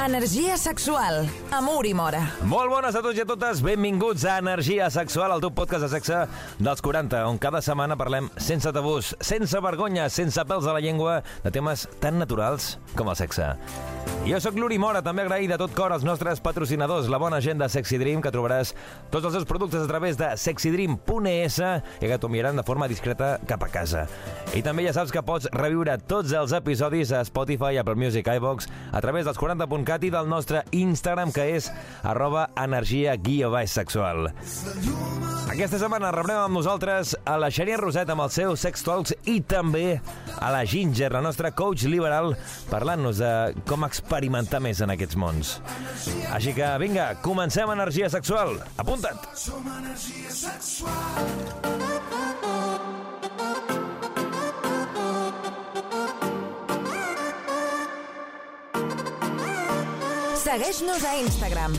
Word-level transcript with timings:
Energia 0.00 0.56
sexual, 0.56 1.28
amor 1.52 1.84
i 1.84 1.92
mora. 1.92 2.22
Molt 2.48 2.72
bones 2.72 2.96
a 2.96 3.02
tots 3.04 3.18
i 3.18 3.20
a 3.20 3.26
totes, 3.28 3.60
benvinguts 3.60 4.24
a 4.24 4.38
Energia 4.40 4.86
Sexual, 4.88 5.34
el 5.34 5.42
teu 5.44 5.52
podcast 5.52 5.84
de 5.84 5.90
sexe 5.92 6.22
dels 6.56 6.80
40, 6.80 7.20
on 7.28 7.36
cada 7.36 7.60
setmana 7.60 7.98
parlem 8.00 8.30
sense 8.40 8.72
tabús, 8.72 9.12
sense 9.20 9.60
vergonya, 9.60 10.08
sense 10.08 10.40
pèls 10.48 10.64
a 10.64 10.72
la 10.72 10.80
llengua, 10.80 11.18
de 11.44 11.52
temes 11.52 11.84
tan 12.00 12.16
naturals 12.16 12.78
com 12.96 13.12
el 13.12 13.18
sexe. 13.20 13.52
Jo 14.24 14.40
sóc 14.40 14.56
l'Uri 14.56 14.78
Mora, 14.80 15.02
també 15.04 15.26
agraït 15.26 15.52
de 15.52 15.58
tot 15.60 15.76
cor 15.76 15.92
als 15.92 16.04
nostres 16.04 16.40
patrocinadors, 16.40 17.08
la 17.12 17.20
bona 17.20 17.42
gent 17.44 17.60
de 17.60 17.68
Sexy 17.68 18.00
Dream, 18.00 18.24
que 18.24 18.32
trobaràs 18.32 18.72
tots 19.12 19.28
els 19.28 19.36
seus 19.36 19.46
productes 19.48 19.84
a 19.84 19.88
través 19.88 20.16
de 20.16 20.32
sexydream.es 20.40 21.60
i 21.60 22.08
que 22.08 22.18
t'ho 22.20 22.32
enviaran 22.32 22.56
de 22.56 22.64
forma 22.64 22.88
discreta 22.88 23.34
cap 23.48 23.68
a 23.68 23.70
casa. 23.72 24.06
I 24.56 24.64
també 24.64 24.84
ja 24.88 24.96
saps 24.96 25.12
que 25.12 25.24
pots 25.24 25.48
reviure 25.52 25.98
tots 26.08 26.32
els 26.36 26.56
episodis 26.56 27.12
a 27.12 27.22
Spotify, 27.28 27.80
Apple 27.80 28.00
Music, 28.00 28.28
iVox, 28.40 28.68
a 28.92 29.00
través 29.04 29.28
dels 29.28 29.40
40.cat 29.40 29.89
i 29.98 30.12
del 30.14 30.28
nostre 30.30 30.62
Instagram, 30.70 31.32
que 31.34 31.48
és 31.56 31.66
arroba 32.06 32.46
energia 32.54 33.16
guió 33.18 33.50
baix 33.50 33.74
sexual. 33.74 34.30
Aquesta 35.50 35.80
setmana 35.82 36.12
rebrem 36.14 36.38
amb 36.38 36.54
nosaltres 36.54 37.16
a 37.26 37.34
la 37.40 37.50
Xènia 37.50 37.80
Roset 37.80 38.12
amb 38.12 38.22
els 38.22 38.38
seus 38.38 38.62
sex 38.62 38.86
talks 38.86 39.16
i 39.26 39.40
també 39.42 39.98
a 40.38 40.52
la 40.54 40.62
Ginger, 40.62 41.10
la 41.10 41.24
nostra 41.26 41.50
coach 41.50 41.88
liberal, 41.90 42.36
parlant-nos 42.70 43.18
de 43.18 43.32
com 43.66 43.82
experimentar 43.88 44.62
més 44.62 44.84
en 44.84 44.94
aquests 44.94 45.18
mons. 45.18 45.56
Així 46.30 46.54
que, 46.54 46.70
vinga, 46.78 47.16
comencem 47.26 47.74
Energia 47.74 48.12
Sexual. 48.12 48.60
Apunta't! 48.78 49.26
som 49.34 49.66
energia 49.66 50.30
sexual 50.30 51.90
Segueix-nos 60.50 61.04
a 61.06 61.12
Instagram, 61.20 61.74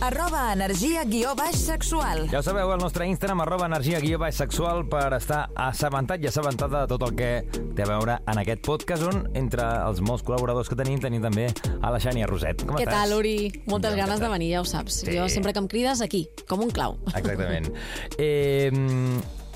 arroba 0.00 0.46
energia 0.54 1.02
guió 1.04 1.34
baix 1.36 1.58
sexual. 1.60 2.22
Ja 2.32 2.38
ho 2.38 2.42
sabeu, 2.46 2.70
el 2.72 2.80
nostre 2.80 3.04
Instagram, 3.10 3.42
arroba 3.44 3.66
energia 3.68 3.98
guió 4.00 4.16
baix 4.22 4.38
sexual, 4.40 4.86
per 4.88 5.10
estar 5.18 5.42
assabentat 5.60 6.22
i 6.24 6.30
assabentada 6.30 6.86
de 6.86 6.88
tot 6.94 7.04
el 7.04 7.12
que 7.18 7.28
té 7.76 7.84
a 7.84 7.88
veure 7.90 8.14
en 8.24 8.40
aquest 8.40 8.62
podcast, 8.64 9.04
on 9.10 9.26
entre 9.36 9.66
els 9.90 10.00
molts 10.00 10.24
col·laboradors 10.24 10.72
que 10.72 10.78
tenim, 10.80 11.02
tenim 11.04 11.20
també 11.26 11.50
a 11.82 11.92
la 11.92 12.00
Xènia 12.00 12.24
Roset. 12.30 12.64
Com 12.64 12.78
Què 12.80 12.86
estàs? 12.86 12.94
tal, 13.10 13.12
Uri? 13.18 13.34
Moltes 13.68 13.92
Ja, 13.92 14.06
ganes 14.06 14.24
de 14.24 14.32
venir, 14.32 14.48
ja 14.54 14.62
ho 14.64 14.70
saps. 14.72 15.02
Sí. 15.04 15.12
Jo 15.18 15.28
sempre 15.28 15.52
que 15.52 15.60
em 15.60 15.68
crides, 15.68 16.00
aquí, 16.00 16.24
com 16.48 16.64
un 16.64 16.72
clau. 16.72 16.96
Exactament. 17.12 17.68
Eh, 18.16 18.72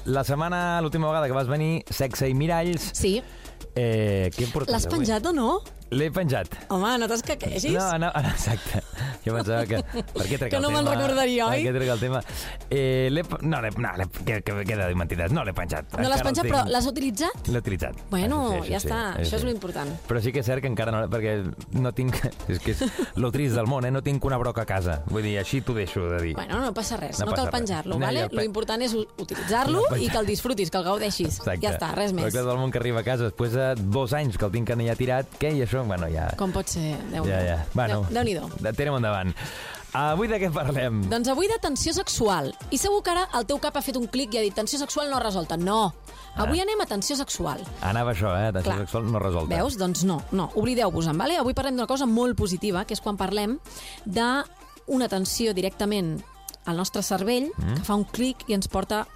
la 0.05 0.25
setmana, 0.29 0.83
l'última 0.85 1.09
vegada 1.09 1.25
que 1.27 1.33
vas 1.41 1.49
venir, 1.49 1.87
sexe 1.89 2.29
i 2.29 2.35
miralls, 2.37 2.91
Sí. 2.93 3.23
eh, 3.75 4.29
què 4.37 4.53
L'has 4.69 4.85
avui? 4.85 4.99
penjat 4.99 5.25
o 5.25 5.33
no? 5.33 5.63
L'he 5.91 6.11
penjat. 6.13 6.53
Home, 6.75 6.91
no 7.01 7.07
t'escaquegis? 7.09 7.69
No, 7.73 7.87
no, 8.03 8.11
exacte. 8.33 8.83
Jo 9.25 9.35
pensava 9.37 9.65
que... 9.69 9.81
Per 10.13 10.27
què 10.29 10.39
trec 10.41 10.51
Que 10.53 10.59
el 10.59 10.65
no 10.65 10.71
me'n 10.73 10.87
recordaria, 10.89 11.47
oi? 11.49 11.63
Per 11.63 11.71
què 11.71 11.75
trec 11.79 11.93
el 11.95 12.03
tema? 12.03 12.21
Eh. 12.69 13.09
No. 13.43 13.61
No. 13.63 13.93
Que, 14.25 14.41
que, 14.43 14.53
que 14.65 14.75
he 14.75 14.77
de 14.77 14.89
mentides. 14.99 15.33
No 15.33 15.45
l'he 15.47 15.55
penjat. 15.57 15.97
No 15.97 16.09
l'has 16.09 16.21
el 16.21 16.29
penjat, 16.29 16.49
però 16.51 16.65
l'has 16.69 16.89
utilitzat? 16.91 17.49
L'he 17.49 17.63
utilitzat. 17.63 18.03
Bueno, 18.13 18.41
Això 18.53 18.65
sí, 18.65 18.73
ja 18.75 18.79
això 18.79 18.89
està. 18.89 19.01
sí, 19.17 19.25
Això 19.25 19.41
és 19.41 19.47
l'important. 19.49 19.95
Però 20.09 20.23
sí 20.25 20.33
que 20.35 20.43
és 20.45 20.49
cert 20.49 20.65
que 20.65 20.71
encara 20.71 20.93
no... 20.95 21.05
Perquè 21.13 21.35
no 21.81 21.93
tinc... 21.97 22.21
És 22.53 22.61
que 22.65 22.73
és 22.73 22.85
lo 23.21 23.31
trist 23.35 23.57
del 23.57 23.69
món, 23.69 23.85
eh? 23.89 23.93
No 23.93 24.03
tinc 24.05 24.25
una 24.29 24.39
broca 24.41 24.63
a 24.65 24.69
casa. 24.69 25.01
Vull 25.09 25.25
dir, 25.25 25.35
així 25.41 25.61
t'ho 25.65 25.75
deixo 25.77 26.05
de 26.13 26.21
dir. 26.23 26.35
Bueno, 26.37 26.61
no 26.63 26.73
passa 26.77 26.97
res, 27.01 27.21
No 27.21 27.31
no, 27.31 27.37
cal 27.37 27.51
penjar-lo, 27.53 27.97
No, 27.97 28.05
vale? 28.07 28.27
Lo 28.33 28.45
important 28.45 28.83
és 28.85 28.95
utilitzar-lo 28.97 29.83
No, 29.89 29.97
i 30.01 30.09
que 30.13 30.21
el 30.21 30.29
disfrutis, 30.29 30.71
que 30.73 30.81
el 30.81 30.87
gaudeixis. 30.87 31.41
Exacte. 31.41 31.61
Ja 31.65 31.75
està, 31.75 31.91
res 31.97 32.15
més. 32.17 32.29
que 32.33 32.45
del 32.45 32.61
món 32.61 32.73
que 32.75 32.81
arriba 32.81 33.01
a 33.03 33.07
casa 33.07 33.29
després 33.29 33.57
de 33.57 33.71
dos 33.93 34.15
anys 34.17 34.39
que 34.39 34.47
el 34.49 34.55
tinc 34.55 34.73
allà 34.75 34.97
tirat, 34.99 35.29
què? 35.41 35.53
I 35.59 35.65
això, 35.65 35.78
bueno, 35.87 36.09
ja... 36.09 36.31
Com 36.39 36.53
pot 36.53 36.67
ser? 36.69 36.97
déu 37.13 37.27
Ja, 37.29 37.41
ja. 37.45 37.59
Bueno, 37.75 38.05
déu 38.11 38.25
nhi 38.25 38.35
de- 38.35 38.73
Tirem 38.73 38.97
endavant. 38.97 39.35
Avui 39.97 40.29
de 40.29 40.37
què 40.37 40.51
parlem? 40.53 41.01
Doncs 41.09 41.31
avui 41.33 41.49
de 41.49 41.57
tensió 41.63 41.95
sexual. 41.97 42.51
I 42.71 42.79
segur 42.79 43.01
que 43.03 43.11
ara 43.15 43.27
el 43.39 43.47
teu 43.49 43.59
cap 43.59 43.77
ha 43.77 43.83
fet 43.83 43.97
un 43.97 44.07
clic 44.07 44.35
i 44.35 44.39
ha 44.39 44.43
dit 44.45 44.55
tensió 44.55 44.79
sexual 44.79 45.09
no 45.11 45.19
resolta. 45.23 45.57
No. 45.57 45.95
Avui 46.37 46.61
Ah. 46.61 46.63
anem 46.63 46.81
a 46.83 46.87
tensió 46.87 47.17
sexual. 47.17 47.63
Anava 47.81 48.13
això, 48.13 48.35
eh? 48.37 48.53
Tensió 48.53 48.73
Clar. 48.73 48.79
sexual 48.85 49.11
no 49.11 49.19
resolta. 49.19 49.57
Veus? 49.57 49.79
Doncs 49.79 50.05
no, 50.05 50.23
no. 50.31 50.51
Oblideu-vos-en, 50.55 51.17
vale? 51.17 51.39
Avui 51.39 51.55
parlem 51.55 51.75
d'una 51.75 51.87
cosa 51.89 52.07
molt 52.07 52.37
positiva, 52.37 52.85
que 52.85 52.95
és 52.95 53.01
quan 53.01 53.17
parlem 53.17 53.59
d'una 54.05 55.09
tensió 55.09 55.55
directament 55.55 56.23
al 56.67 56.77
nostre 56.77 57.03
cervell, 57.03 57.51
mm. 57.57 57.75
que 57.81 57.85
fa 57.85 57.95
un 57.97 58.05
clic 58.05 58.45
i 58.49 58.55
ens 58.55 58.69
porta 58.69 59.07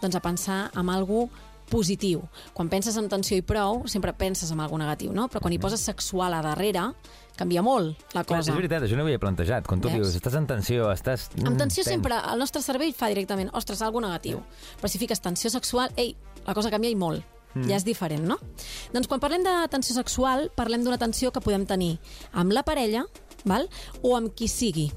doncs, 0.00 0.16
a 0.16 0.20
pensar 0.20 0.70
en 0.74 0.88
algú 0.88 1.28
positiu. 1.72 2.20
Quan 2.52 2.68
penses 2.72 2.96
en 3.00 3.08
tensió 3.08 3.38
i 3.40 3.42
prou, 3.46 3.82
sempre 3.88 4.12
penses 4.12 4.50
en 4.52 4.60
algú 4.60 4.76
negatiu, 4.80 5.12
no? 5.16 5.28
Però 5.32 5.40
quan 5.40 5.54
hi 5.56 5.58
poses 5.62 5.80
sexual 5.80 6.36
a 6.36 6.42
darrere, 6.44 6.84
canvia 7.38 7.62
molt 7.64 7.96
la 8.12 8.20
Mm. 8.22 8.26
Clar, 8.28 8.38
cosa. 8.42 8.52
és 8.52 8.56
veritat, 8.56 8.82
això 8.84 8.96
no 8.98 9.02
ho 9.02 9.06
havia 9.08 9.18
plantejat. 9.18 9.66
Quan 9.66 9.80
tu 9.80 9.88
Veus? 9.88 10.12
dius, 10.12 10.16
estàs 10.20 10.36
en 10.36 10.46
tensió, 10.46 10.90
estàs... 10.92 11.30
Amb 11.46 11.56
tensió 11.58 11.82
tens. 11.82 11.94
sempre, 11.94 12.14
el 12.32 12.38
nostre 12.38 12.60
cervell 12.62 12.92
fa 12.94 13.08
directament, 13.08 13.50
ostres, 13.56 13.80
algo 13.82 14.00
negatiu. 14.04 14.42
Però 14.80 14.88
si 14.92 14.98
fiques 15.00 15.20
tensió 15.24 15.50
sexual, 15.50 15.90
ei, 15.96 16.14
la 16.46 16.54
cosa 16.54 16.70
canvia 16.70 16.90
i 16.90 16.94
molt. 16.98 17.24
Mm. 17.54 17.68
Ja 17.68 17.76
és 17.76 17.84
diferent, 17.84 18.24
no? 18.24 18.38
Doncs 18.94 19.08
quan 19.08 19.20
parlem 19.20 19.42
de 19.44 19.52
tensió 19.68 19.94
sexual, 19.94 20.50
parlem 20.56 20.84
d'una 20.84 20.96
tensió 20.98 21.32
que 21.32 21.40
podem 21.44 21.66
tenir 21.66 21.98
amb 22.32 22.52
la 22.52 22.62
parella, 22.62 23.04
val? 23.44 23.68
o 24.02 24.14
amb 24.16 24.32
qui 24.34 24.48
sigui. 24.48 24.90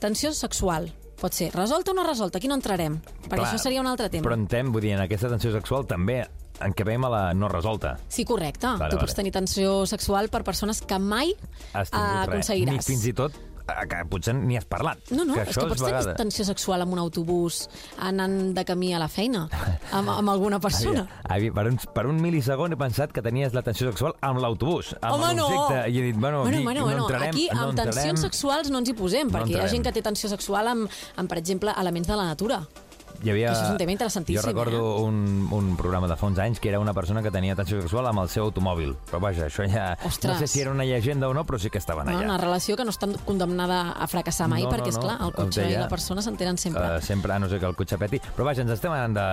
Tensió 0.00 0.32
sexual. 0.32 0.90
Pot 1.20 1.32
ser 1.32 1.50
resolta 1.54 1.92
o 1.92 1.96
no 1.96 2.04
resolta, 2.04 2.38
aquí 2.38 2.48
no 2.48 2.58
entrarem, 2.58 2.98
perquè 3.24 3.38
Clar, 3.40 3.46
això 3.48 3.62
seria 3.62 3.80
un 3.80 3.88
altre 3.88 4.10
tema. 4.12 4.26
Però 4.26 4.36
entrem, 4.36 4.72
vull 4.74 4.84
dir, 4.84 4.92
en 4.98 5.04
aquesta 5.06 5.30
tensió 5.32 5.52
sexual 5.54 5.86
també 5.88 6.20
en 6.64 6.72
què 6.76 6.84
veiem 6.88 7.04
a 7.08 7.10
la 7.12 7.22
no 7.36 7.48
resolta. 7.52 7.96
Sí, 8.08 8.24
correcte. 8.28 8.66
Vale, 8.66 8.90
tu 8.92 8.96
vale. 8.96 9.04
pots 9.04 9.16
tenir 9.16 9.32
tensió 9.32 9.84
sexual 9.88 10.30
per 10.32 10.42
persones 10.44 10.82
que 10.84 10.98
mai 11.00 11.32
eh, 11.32 11.36
res. 11.72 11.92
aconseguiràs. 11.92 12.80
Ni 12.80 12.84
fins 12.84 13.06
i 13.08 13.14
tot 13.16 13.36
que 13.66 14.04
potser 14.08 14.34
ni 14.34 14.56
has 14.56 14.64
parlat. 14.64 14.98
No, 15.10 15.24
no, 15.24 15.34
que 15.34 15.42
és 15.42 15.56
que 15.56 15.66
pots 15.66 15.80
tenir 15.82 15.94
vegada- 15.94 16.14
tensió 16.14 16.44
sexual 16.46 16.82
amb 16.82 16.92
un 16.94 17.00
autobús 17.02 17.68
anant 17.98 18.54
de 18.54 18.64
camí 18.64 18.92
a 18.94 19.00
la 19.02 19.08
feina, 19.08 19.48
amb, 19.92 20.08
amb 20.08 20.28
alguna 20.30 20.60
persona. 20.60 21.06
Havia, 21.28 21.52
per, 21.52 21.66
un, 21.66 21.78
per 21.94 22.06
un 22.06 22.20
milisegon 22.22 22.72
he 22.72 22.76
pensat 22.76 23.12
que 23.12 23.22
tenies 23.22 23.52
la 23.54 23.62
tensió 23.66 23.90
sexual 23.90 24.14
amb 24.20 24.38
l'autobús, 24.40 24.94
amb 25.00 25.14
Home, 25.18 25.34
no! 25.34 25.48
l'objecte, 25.50 25.90
i 25.90 25.98
he 25.98 26.02
dit, 26.12 26.16
bueno, 26.16 26.42
bueno, 26.42 26.56
aquí 26.58 26.64
bueno, 26.64 26.86
no 26.86 27.04
entrarem, 27.06 27.28
aquí 27.30 27.48
no 27.52 27.60
amb 27.60 27.70
entrarem. 27.70 27.92
tensions 27.94 28.20
sexuals 28.20 28.70
no 28.70 28.78
ens 28.78 28.88
hi 28.88 28.94
posem, 28.94 29.26
No 29.30 29.38
perquè 29.38 29.56
hi 29.56 29.60
ha 29.60 29.68
gent 29.68 29.82
que 29.84 29.92
té 29.92 30.02
tensió 30.02 30.28
sexual 30.30 30.68
amb, 30.68 30.88
amb 31.16 31.28
per 31.28 31.38
exemple, 31.38 31.74
elements 31.76 32.06
de 32.08 32.16
la 32.16 32.24
natura. 32.24 32.62
Hi 33.24 33.30
havia, 33.32 33.50
Això 33.52 33.64
és 33.66 33.72
un 33.72 33.78
tema 33.80 33.92
interessantíssim, 33.94 34.40
Jo 34.40 34.46
recordo 34.46 34.80
eh? 34.98 35.02
un, 35.06 35.48
un 35.52 35.70
programa 35.76 36.08
de 36.10 36.16
fa 36.16 36.26
uns 36.28 36.38
anys 36.42 36.60
que 36.60 36.68
era 36.68 36.80
una 36.80 36.92
persona 36.94 37.22
que 37.22 37.30
tenia 37.32 37.56
tensió 37.56 37.80
sexual 37.80 38.06
amb 38.10 38.20
el 38.22 38.28
seu 38.32 38.44
automòbil. 38.44 38.94
Però 39.08 39.20
vaja, 39.22 39.46
això 39.48 39.64
ja... 39.70 39.94
Ostres. 40.04 40.34
No 40.34 40.38
sé 40.40 40.46
si 40.52 40.60
era 40.60 40.70
una 40.70 40.84
llegenda 40.84 41.28
o 41.28 41.34
no, 41.34 41.44
però 41.48 41.58
sí 41.58 41.70
que 41.70 41.78
estaven 41.78 42.06
No? 42.06 42.18
allà. 42.18 42.26
Una 42.28 42.38
relació 42.38 42.76
que 42.76 42.84
no 42.84 42.92
està 42.94 43.08
condemnada 43.24 43.94
a 43.96 44.06
fracassar 44.10 44.48
mai, 44.52 44.64
No, 44.66 44.70
perquè, 44.70 44.90
no, 44.92 44.94
és 44.94 45.00
clar 45.00 45.16
no, 45.20 45.30
el 45.30 45.34
cotxe 45.38 45.62
deia, 45.64 45.78
i 45.78 45.80
la 45.80 45.88
persona 45.88 46.22
s'entenen 46.22 46.58
sempre. 46.60 46.82
Uh, 46.82 47.00
sempre, 47.02 47.32
a 47.32 47.38
no 47.38 47.48
ser 47.48 47.60
que 47.62 47.66
el 47.70 47.76
cotxe 47.78 47.98
peti. 47.98 48.20
Però 48.36 48.44
vaja, 48.48 48.62
ens 48.66 48.74
estem 48.76 48.92
anant 48.92 49.16
de... 49.16 49.26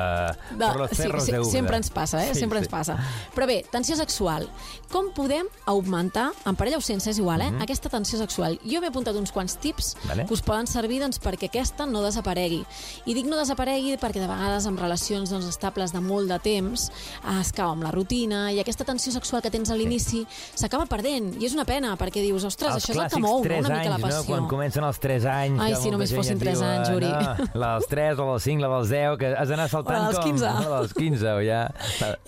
De, 0.54 0.64
per 0.64 0.78
los 0.80 0.94
sí, 0.94 1.02
cerros 1.04 1.28
sí, 1.28 1.36
de 1.36 1.44
sempre 1.50 1.78
ens 1.82 1.92
passa, 1.94 2.24
eh? 2.24 2.32
Sí, 2.34 2.40
sempre 2.46 2.60
sí. 2.62 2.66
ens 2.66 2.72
passa. 2.72 2.98
Però 3.36 3.48
bé, 3.50 3.60
tensió 3.72 3.98
sexual. 4.00 4.48
Com 4.94 5.12
podem 5.16 5.50
augmentar, 5.70 6.30
en 6.48 6.56
parella 6.56 6.80
o 6.80 6.86
sense, 6.86 7.10
és 7.10 7.20
igual, 7.20 7.42
eh? 7.42 7.52
Aquesta 7.66 7.90
tensió 7.92 8.20
sexual. 8.22 8.60
Jo 8.64 8.80
m'he 8.82 8.90
apuntat 8.94 9.18
uns 9.20 9.34
quants 9.36 9.58
tips. 9.60 9.94
Vale. 10.08 10.26
que 10.28 10.34
us 10.34 10.42
poden 10.46 10.68
servir 10.68 11.02
doncs, 11.02 11.20
perquè 11.20 11.50
aquesta 11.50 11.86
no 11.90 12.02
desaparegui. 12.06 12.62
I 13.10 13.16
dic 13.18 13.26
no 13.28 13.38
desaparegui 13.40 13.73
perquè 13.74 14.22
de 14.22 14.28
vegades 14.30 14.66
en 14.70 14.78
relacions 14.78 15.32
doncs, 15.32 15.48
estables 15.50 15.94
de 15.94 16.02
molt 16.04 16.30
de 16.30 16.38
temps 16.44 16.86
es 17.40 17.52
cau 17.56 17.72
amb 17.74 17.84
la 17.86 17.92
rutina 17.92 18.46
i 18.54 18.60
aquesta 18.62 18.86
tensió 18.86 19.14
sexual 19.16 19.42
que 19.42 19.52
tens 19.54 19.72
a 19.74 19.78
l'inici 19.78 20.24
s'acaba 20.30 20.86
perdent. 20.90 21.34
I 21.42 21.48
és 21.48 21.56
una 21.58 21.66
pena 21.66 21.96
perquè 21.98 22.22
dius, 22.22 22.46
ostres, 22.46 22.76
els 22.76 22.84
això 22.84 22.94
és 22.94 23.02
el 23.02 23.10
que 23.10 23.22
mou 23.24 23.42
no? 23.42 23.48
3 23.48 23.66
una 23.66 23.80
mica 23.80 23.96
la 23.96 24.00
passió. 24.00 24.22
no? 24.22 24.30
Quan 24.30 24.48
comencen 24.52 24.86
els 24.86 25.02
3 25.02 25.28
anys... 25.34 25.62
Ai, 25.64 25.76
si 25.82 25.92
només 25.94 26.14
fossin 26.14 26.38
et 26.38 26.46
tres 26.46 26.60
diu, 26.62 26.70
anys, 26.70 26.94
Uri. 26.94 27.12
No, 27.12 27.50
la 27.64 27.74
dels 27.78 27.92
3, 27.92 28.18
la 28.22 28.30
dels 28.32 28.48
5, 28.50 28.64
la 28.64 28.72
dels 28.78 28.94
10, 28.94 29.20
que 29.22 29.34
has 29.34 29.54
d'anar 29.54 29.70
saltant 29.72 29.98
O 29.98 30.00
la 30.00 30.12
dels 30.12 30.22
com... 30.22 30.32
15. 30.32 30.56
No, 30.62 30.74
la 30.74 30.82
dels 30.84 30.98
15, 30.98 31.30
o 31.34 31.46
ja... 31.46 31.62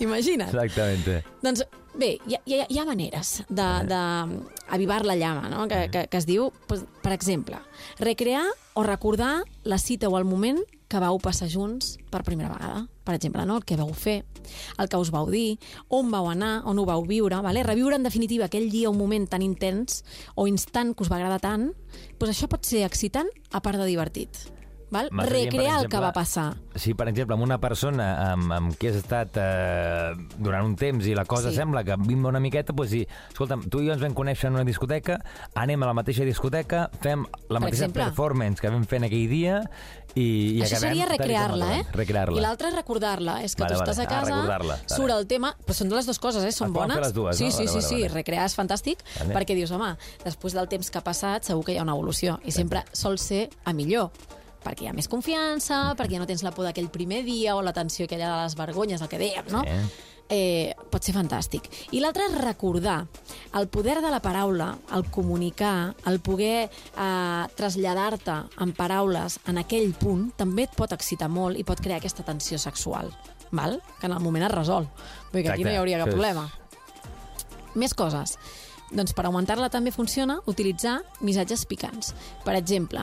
Imagina't. 0.05 0.49
Exactament. 0.49 1.25
Doncs 1.45 1.65
bé, 1.95 2.15
hi 2.27 2.35
ha, 2.35 2.41
hi 2.45 2.59
ha, 2.59 2.67
hi 2.69 2.79
ha 2.79 2.85
maneres 2.87 3.33
d'avivar 3.49 5.03
la 5.05 5.15
llama, 5.15 5.49
no? 5.51 5.67
que, 5.71 5.85
que, 5.93 6.05
que 6.11 6.21
es 6.21 6.27
diu, 6.27 6.51
pues, 6.67 6.83
per 7.03 7.13
exemple, 7.15 7.59
recrear 7.99 8.45
o 8.75 8.83
recordar 8.83 9.43
la 9.63 9.79
cita 9.79 10.09
o 10.09 10.17
el 10.19 10.25
moment 10.27 10.59
que 10.87 11.01
vau 11.01 11.17
passar 11.19 11.47
junts 11.49 11.95
per 12.11 12.23
primera 12.23 12.51
vegada. 12.51 12.85
Per 13.05 13.13
exemple, 13.15 13.45
no? 13.45 13.57
el 13.59 13.65
que 13.65 13.77
vau 13.77 13.91
fer, 13.93 14.23
el 14.81 14.89
que 14.89 14.97
us 14.97 15.11
vau 15.13 15.29
dir, 15.29 15.59
on 15.93 16.09
vau 16.13 16.29
anar, 16.31 16.63
on 16.65 16.79
ho 16.79 16.85
vau 16.87 17.05
viure, 17.05 17.41
vale? 17.45 17.63
reviure 17.65 17.99
en 17.99 18.05
definitiva 18.05 18.49
aquell 18.49 18.71
dia 18.73 18.89
o 18.89 18.97
moment 18.97 19.27
tan 19.29 19.45
intens 19.45 20.03
o 20.35 20.47
instant 20.49 20.95
que 20.95 21.05
us 21.05 21.11
va 21.11 21.19
agradar 21.21 21.41
tant, 21.43 21.69
doncs 22.17 22.33
això 22.33 22.49
pot 22.49 22.65
ser 22.65 22.85
excitant 22.85 23.29
a 23.51 23.61
part 23.61 23.81
de 23.81 23.89
divertit. 23.89 24.54
Val? 24.95 25.09
Recrear 25.11 25.81
el 25.83 25.89
que 25.91 25.99
va 26.01 26.13
passar. 26.15 26.47
Si, 26.75 26.93
per 26.97 27.07
exemple, 27.11 27.35
amb 27.37 27.43
una 27.45 27.59
persona 27.63 28.07
amb, 28.31 28.51
amb 28.55 28.75
qui 28.79 28.89
has 28.89 28.97
estat 29.01 29.37
eh, 29.39 30.13
durant 30.37 30.65
un 30.65 30.75
temps 30.79 31.05
i 31.07 31.13
la 31.15 31.25
cosa 31.29 31.51
Sí. 31.51 31.57
sembla 31.59 31.83
que 31.87 31.95
bimba 31.99 32.29
una 32.31 32.39
miqueta, 32.43 32.73
doncs 32.73 32.91
dir, 32.95 33.03
escolta'm, 33.31 33.67
tu 33.69 33.81
i 33.83 33.87
jo 33.89 33.93
ens 33.93 34.01
vam 34.03 34.15
conèixer 34.15 34.47
en 34.49 34.55
una 34.59 34.65
discoteca, 34.67 35.19
anem 35.55 35.83
a 35.83 35.91
la 35.91 35.93
mateixa 35.97 36.25
discoteca, 36.27 36.89
fem 37.03 37.23
la 37.25 37.59
Per 37.59 37.61
mateixa 37.67 37.85
exemple. 37.85 38.03
performance 38.09 38.61
que 38.63 38.71
vam 38.73 38.83
fer 38.89 39.03
aquell 39.05 39.27
dia 39.29 39.61
i, 40.15 40.23
i 40.23 40.61
Això 40.63 40.77
acabem... 40.77 40.93
seria 40.95 41.05
recrear-la, 41.09 41.69
eh? 41.79 41.85
Recrear-la. 41.91 42.37
I 42.37 42.41
l'altra 42.43 42.69
és 42.71 42.75
recordar-la. 42.77 43.41
És 43.43 43.55
que 43.55 43.63
Vale, 43.65 43.75
tu 43.75 43.79
vale. 43.81 43.91
estàs 43.91 43.99
a 43.99 44.05
Ah, 44.05 44.07
casa, 44.07 44.77
surt 44.87 45.09
Vale. 45.09 45.19
el 45.19 45.27
tema... 45.27 45.51
Però 45.65 45.73
són 45.75 45.89
de 45.91 45.95
les 45.97 46.05
dues 46.07 46.19
coses, 46.23 46.43
eh? 46.47 46.51
Són 46.55 46.71
poden 46.71 46.93
bones. 46.95 47.03
les 47.03 47.13
dues, 47.13 47.35
sí, 47.37 47.49
no? 47.49 47.51
sí, 47.51 47.65
Vale, 47.65 47.67
sí, 47.67 47.75
vale, 47.75 47.87
sí. 47.89 47.95
vale. 48.01 48.13
Recrear 48.13 48.45
és 48.47 48.55
fantàstic 48.55 49.03
Vale. 49.19 49.33
perquè 49.35 49.55
dius, 49.59 49.71
home, 49.75 49.91
després 50.23 50.53
del 50.55 50.69
temps 50.71 50.89
que 50.89 50.97
ha 50.97 51.03
passat 51.03 51.43
segur 51.43 51.65
que 51.67 51.73
hi 51.75 51.77
ha 51.77 51.83
una 51.83 51.91
evolució. 51.97 52.39
I 52.45 52.51
sempre 52.55 52.85
sol 52.93 53.17
ser 53.19 53.49
a 53.65 53.73
millor 53.73 54.11
perquè 54.65 54.85
hi 54.87 54.89
ha 54.89 54.95
més 54.97 55.09
confiança, 55.11 55.93
perquè 55.99 56.19
no 56.19 56.27
tens 56.29 56.43
la 56.45 56.53
por 56.55 56.65
d'aquell 56.67 56.89
primer 56.93 57.21
dia 57.27 57.55
o 57.55 57.63
la 57.65 57.73
tensió 57.75 58.09
aquella 58.09 58.31
de 58.31 58.43
les 58.43 58.57
vergonyes, 58.57 59.01
el 59.01 59.11
que 59.11 59.21
dèiem, 59.21 59.49
no? 59.53 59.63
Sí. 59.65 60.11
eh, 60.29 60.73
pot 60.91 61.05
ser 61.05 61.13
fantàstic. 61.15 61.69
I 61.93 62.01
l'altre 62.01 62.25
és 62.25 62.37
recordar 62.39 62.97
el 63.59 63.69
poder 63.69 63.99
de 64.01 64.11
la 64.11 64.21
paraula, 64.25 64.71
el 64.97 65.05
comunicar, 65.13 65.93
el 66.09 66.19
poder 66.25 66.65
eh, 66.65 67.45
traslladar-te 67.55 68.39
en 68.65 68.75
paraules 68.77 69.39
en 69.51 69.61
aquell 69.61 69.93
punt, 69.99 70.31
també 70.37 70.65
et 70.65 70.75
pot 70.77 70.91
excitar 70.95 71.29
molt 71.29 71.59
i 71.59 71.65
pot 71.67 71.81
crear 71.81 72.01
aquesta 72.01 72.25
tensió 72.25 72.59
sexual, 72.61 73.11
val? 73.51 73.81
que 73.99 74.09
en 74.09 74.17
el 74.17 74.23
moment 74.23 74.47
es 74.49 74.53
resol, 74.53 74.89
perquè 75.31 75.53
aquí 75.53 75.67
no 75.67 75.73
hi 75.73 75.81
hauria 75.81 76.01
cap 76.03 76.13
problema. 76.13 76.49
Més 77.75 77.93
coses. 77.93 78.37
Doncs 78.95 79.15
per 79.17 79.25
augmentar-la 79.27 79.67
també 79.73 79.91
funciona 79.91 80.37
utilitzar 80.47 80.99
missatges 81.25 81.65
picants. 81.67 82.13
Per 82.45 82.53
exemple, 82.55 83.01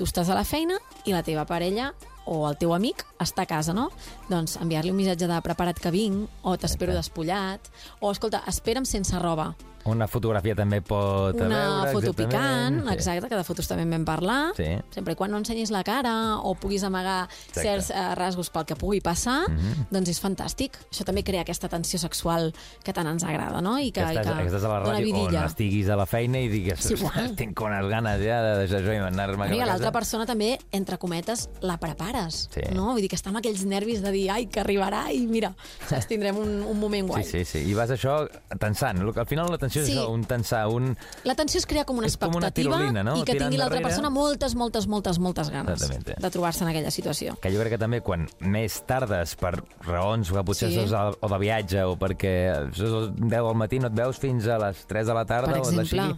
tu 0.00 0.08
estàs 0.08 0.30
a 0.32 0.36
la 0.38 0.46
feina 0.48 0.78
i 1.04 1.12
la 1.12 1.20
teva 1.20 1.44
parella 1.44 1.90
o 2.24 2.46
el 2.48 2.56
teu 2.60 2.72
amic 2.72 3.02
està 3.20 3.44
a 3.44 3.50
casa, 3.50 3.74
no? 3.76 3.90
Doncs 4.30 4.56
enviar-li 4.62 4.92
un 4.92 4.96
missatge 4.96 5.28
de 5.28 5.40
prepara't 5.44 5.80
que 5.82 5.92
vinc, 5.92 6.30
o 6.40 6.56
t'espero 6.56 6.94
despullat, 6.96 7.68
o 8.00 8.12
escolta, 8.12 8.40
espera'm 8.48 8.88
sense 8.88 9.18
roba. 9.20 9.50
Una 9.84 10.06
fotografia 10.06 10.54
també 10.54 10.82
pot 10.82 11.34
Una 11.40 11.48
veure, 11.48 11.92
foto 11.92 12.10
exactament. 12.10 12.82
picant, 12.82 12.92
exacte, 12.92 13.28
que 13.28 13.36
de 13.36 13.44
fotos 13.44 13.66
també 13.68 13.82
en 13.82 13.90
vam 13.90 14.04
parlar. 14.04 14.52
Sí. 14.56 14.66
Sempre 14.90 15.16
quan 15.16 15.30
no 15.30 15.38
ensenyis 15.38 15.70
la 15.70 15.82
cara 15.82 16.36
o 16.36 16.54
puguis 16.54 16.82
amagar 16.84 17.28
Exacte. 17.48 17.62
certs 17.62 17.90
eh, 17.90 18.14
rasgos 18.14 18.50
pel 18.50 18.66
que 18.66 18.76
pugui 18.76 19.00
passar, 19.00 19.48
Mhm. 19.48 19.86
doncs 19.90 20.08
és 20.10 20.20
fantàstic. 20.22 20.72
Això 20.92 21.04
també 21.04 21.24
crea 21.24 21.40
aquesta 21.42 21.68
tensió 21.68 21.98
sexual 21.98 22.52
que 22.84 22.92
tant 22.92 23.06
ens 23.08 23.24
agrada, 23.24 23.60
no? 23.62 23.78
I 23.78 23.90
que, 23.90 24.00
que 24.02 24.06
estàs, 24.06 24.26
i 24.26 24.28
que, 24.36 24.42
que 24.42 24.48
estàs 24.50 24.64
a 24.64 24.68
la 24.68 24.80
ràdio 24.84 25.26
on 25.28 25.44
estiguis 25.46 25.88
a 25.88 25.96
la 25.96 26.06
feina 26.06 26.38
i 26.40 26.48
digues, 26.48 26.80
Sí, 26.80 26.94
igual. 26.94 27.12
"Ostres, 27.16 27.36
tinc 27.36 27.60
unes 27.60 27.86
ganes 27.88 28.20
ja 28.22 28.42
de 28.42 28.58
deixar 28.66 28.80
això 28.82 28.92
i 28.94 28.96
anar-me 28.98 29.44
a 29.44 29.48
l'altra 29.48 29.76
casa. 29.78 29.92
persona 29.92 30.26
també, 30.26 30.58
entre 30.72 30.98
cometes, 30.98 31.48
la 31.62 31.78
prepares, 31.78 32.48
Sí. 32.52 32.60
no? 32.74 32.92
Vull 32.92 33.00
dir 33.00 33.08
que 33.08 33.16
està 33.16 33.28
amb 33.28 33.38
aquells 33.38 33.64
nervis 33.64 34.02
de 34.02 34.10
dir, 34.12 34.30
ai, 34.30 34.46
que 34.46 34.60
arribarà, 34.60 35.10
i 35.12 35.26
mira, 35.26 35.54
saps, 35.88 36.06
tindrem 36.06 36.36
un, 36.36 36.62
un 36.62 36.78
moment 36.78 37.08
guai. 37.08 37.24
Sí, 37.24 37.44
sí, 37.44 37.60
sí. 37.64 37.70
I 37.70 37.74
vas 37.74 37.90
això 37.90 38.28
tensant. 38.58 39.00
Al 39.00 39.26
final 39.26 39.48
l'atenció 39.70 39.84
Sí. 39.84 39.92
és 39.98 40.08
un 40.08 40.24
tensar, 40.24 40.66
un... 40.68 40.96
La 41.24 41.34
tensió 41.34 41.58
es 41.58 41.66
crea 41.66 41.84
com 41.84 41.98
una 41.98 42.06
És 42.06 42.16
com 42.16 42.28
una 42.34 42.48
expectativa 42.48 42.76
tirolina, 42.76 43.02
no? 43.02 43.16
i 43.16 43.24
que 43.24 43.32
Tirant 43.32 43.48
tingui 43.50 43.58
l'altra 43.58 43.80
persona 43.80 44.10
moltes, 44.10 44.54
moltes, 44.54 44.86
moltes, 44.86 45.18
moltes 45.18 45.50
ganes 45.50 45.82
Exactament. 45.82 46.18
de 46.20 46.30
trobar-se 46.30 46.64
en 46.64 46.70
aquella 46.70 46.90
situació. 46.90 47.36
Que 47.40 47.50
jo 47.54 47.60
crec 47.60 47.72
que 47.76 47.78
també 47.78 48.00
quan 48.02 48.28
més 48.40 48.82
tardes 48.86 49.34
per 49.36 49.62
raons 49.86 50.30
que 50.30 50.44
potser 50.44 50.70
Sí. 50.70 50.78
estàs 50.78 51.16
o 51.20 51.28
de 51.28 51.38
viatge 51.38 51.82
o 51.84 51.96
perquè 51.96 52.72
sos 52.74 53.10
10 53.16 53.40
al 53.40 53.54
matí 53.54 53.78
no 53.78 53.86
et 53.88 53.94
veus 53.94 54.18
fins 54.18 54.46
a 54.46 54.58
les 54.58 54.84
3 54.86 55.06
de 55.06 55.14
la 55.14 55.24
tarda 55.24 55.52
Per 55.52 55.60
o 55.60 55.64
exemple. 55.64 55.86
sigui, 55.86 56.14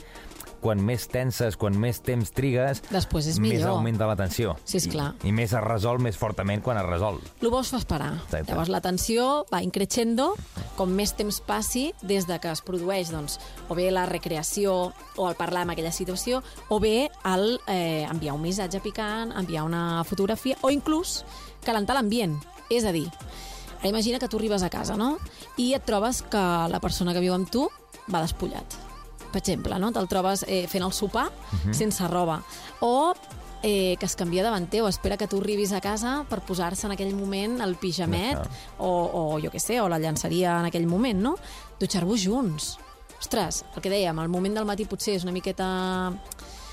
quan 0.63 0.81
més 0.87 1.09
tenses, 1.11 1.59
quan 1.59 1.75
més 1.79 1.99
temps 2.07 2.31
trigues, 2.33 2.81
Després 2.93 3.29
és 3.33 3.41
més 3.43 3.57
millor. 3.59 3.75
augmenta 3.77 4.07
la 4.09 4.17
tensió. 4.17 4.55
Sí, 4.65 4.79
esclar. 4.79 5.11
I, 5.23 5.29
I 5.29 5.35
més 5.37 5.53
es 5.53 5.65
resol 5.65 5.99
més 6.03 6.17
fortament 6.17 6.63
quan 6.63 6.79
es 6.79 6.87
resol. 6.87 7.19
El 7.43 7.51
bo 7.51 7.61
es 7.61 7.73
fa 7.75 7.81
esperar. 7.83 8.13
Exacte. 8.23 8.53
Llavors 8.53 8.71
la 8.73 8.81
tensió 8.85 9.45
va 9.53 9.63
increixendo 9.67 10.33
com 10.79 10.95
més 10.95 11.13
temps 11.19 11.43
passi 11.45 11.91
des 12.03 12.27
de 12.31 12.39
que 12.41 12.53
es 12.55 12.63
produeix 12.65 13.11
doncs, 13.13 13.39
o 13.69 13.77
bé 13.79 13.91
la 13.93 14.07
recreació 14.07 14.93
o 15.17 15.29
el 15.29 15.37
parlar 15.37 15.67
en 15.67 15.75
aquella 15.75 15.93
situació 15.93 16.43
o 16.71 16.79
bé 16.81 17.11
el 17.29 17.59
eh, 17.67 18.07
enviar 18.09 18.35
un 18.39 18.43
missatge 18.43 18.81
picant, 18.81 19.35
enviar 19.37 19.67
una 19.67 20.05
fotografia 20.09 20.57
o 20.63 20.71
inclús 20.71 21.25
calentar 21.67 21.99
l'ambient. 21.99 22.39
És 22.71 22.87
a 22.89 22.93
dir, 22.95 23.09
imagina 23.85 24.19
que 24.19 24.29
tu 24.31 24.39
arribes 24.39 24.63
a 24.63 24.71
casa 24.71 24.97
no? 24.97 25.17
i 25.59 25.73
et 25.75 25.85
trobes 25.85 26.23
que 26.23 26.43
la 26.71 26.81
persona 26.81 27.13
que 27.13 27.21
viu 27.21 27.35
amb 27.35 27.51
tu 27.51 27.67
va 28.13 28.23
despullat. 28.23 28.92
Per 29.33 29.41
exemple, 29.41 29.79
no? 29.81 29.93
te'l 29.93 30.09
trobes 30.11 30.45
eh, 30.47 30.67
fent 30.69 30.85
el 30.85 30.93
sopar 30.93 31.31
sense 31.73 32.07
roba. 32.09 32.43
O 32.85 33.15
eh, 33.63 33.97
que 33.99 34.07
es 34.07 34.17
canvia 34.19 34.45
davant 34.45 34.67
teu, 34.69 34.89
espera 34.91 35.17
que 35.17 35.29
tu 35.31 35.41
arribis 35.41 35.73
a 35.73 35.81
casa 35.81 36.21
per 36.29 36.43
posar-se 36.45 36.89
en 36.89 36.97
aquell 36.97 37.15
moment 37.17 37.61
el 37.65 37.77
pijamet 37.81 38.43
o, 38.79 38.91
o 38.91 39.23
jo 39.41 39.53
què 39.55 39.63
sé, 39.63 39.81
o 39.81 39.89
la 39.89 40.01
llançaria 40.03 40.59
en 40.61 40.69
aquell 40.69 40.89
moment, 40.91 41.23
no? 41.31 41.37
Dutxar-vos 41.81 42.21
junts. 42.27 42.75
Ostres, 43.23 43.63
el 43.77 43.83
que 43.85 43.93
dèiem, 43.93 44.19
el 44.19 44.31
moment 44.33 44.59
del 44.59 44.67
matí 44.67 44.85
potser 44.91 45.15
és 45.15 45.25
una 45.25 45.35
miqueta 45.35 45.69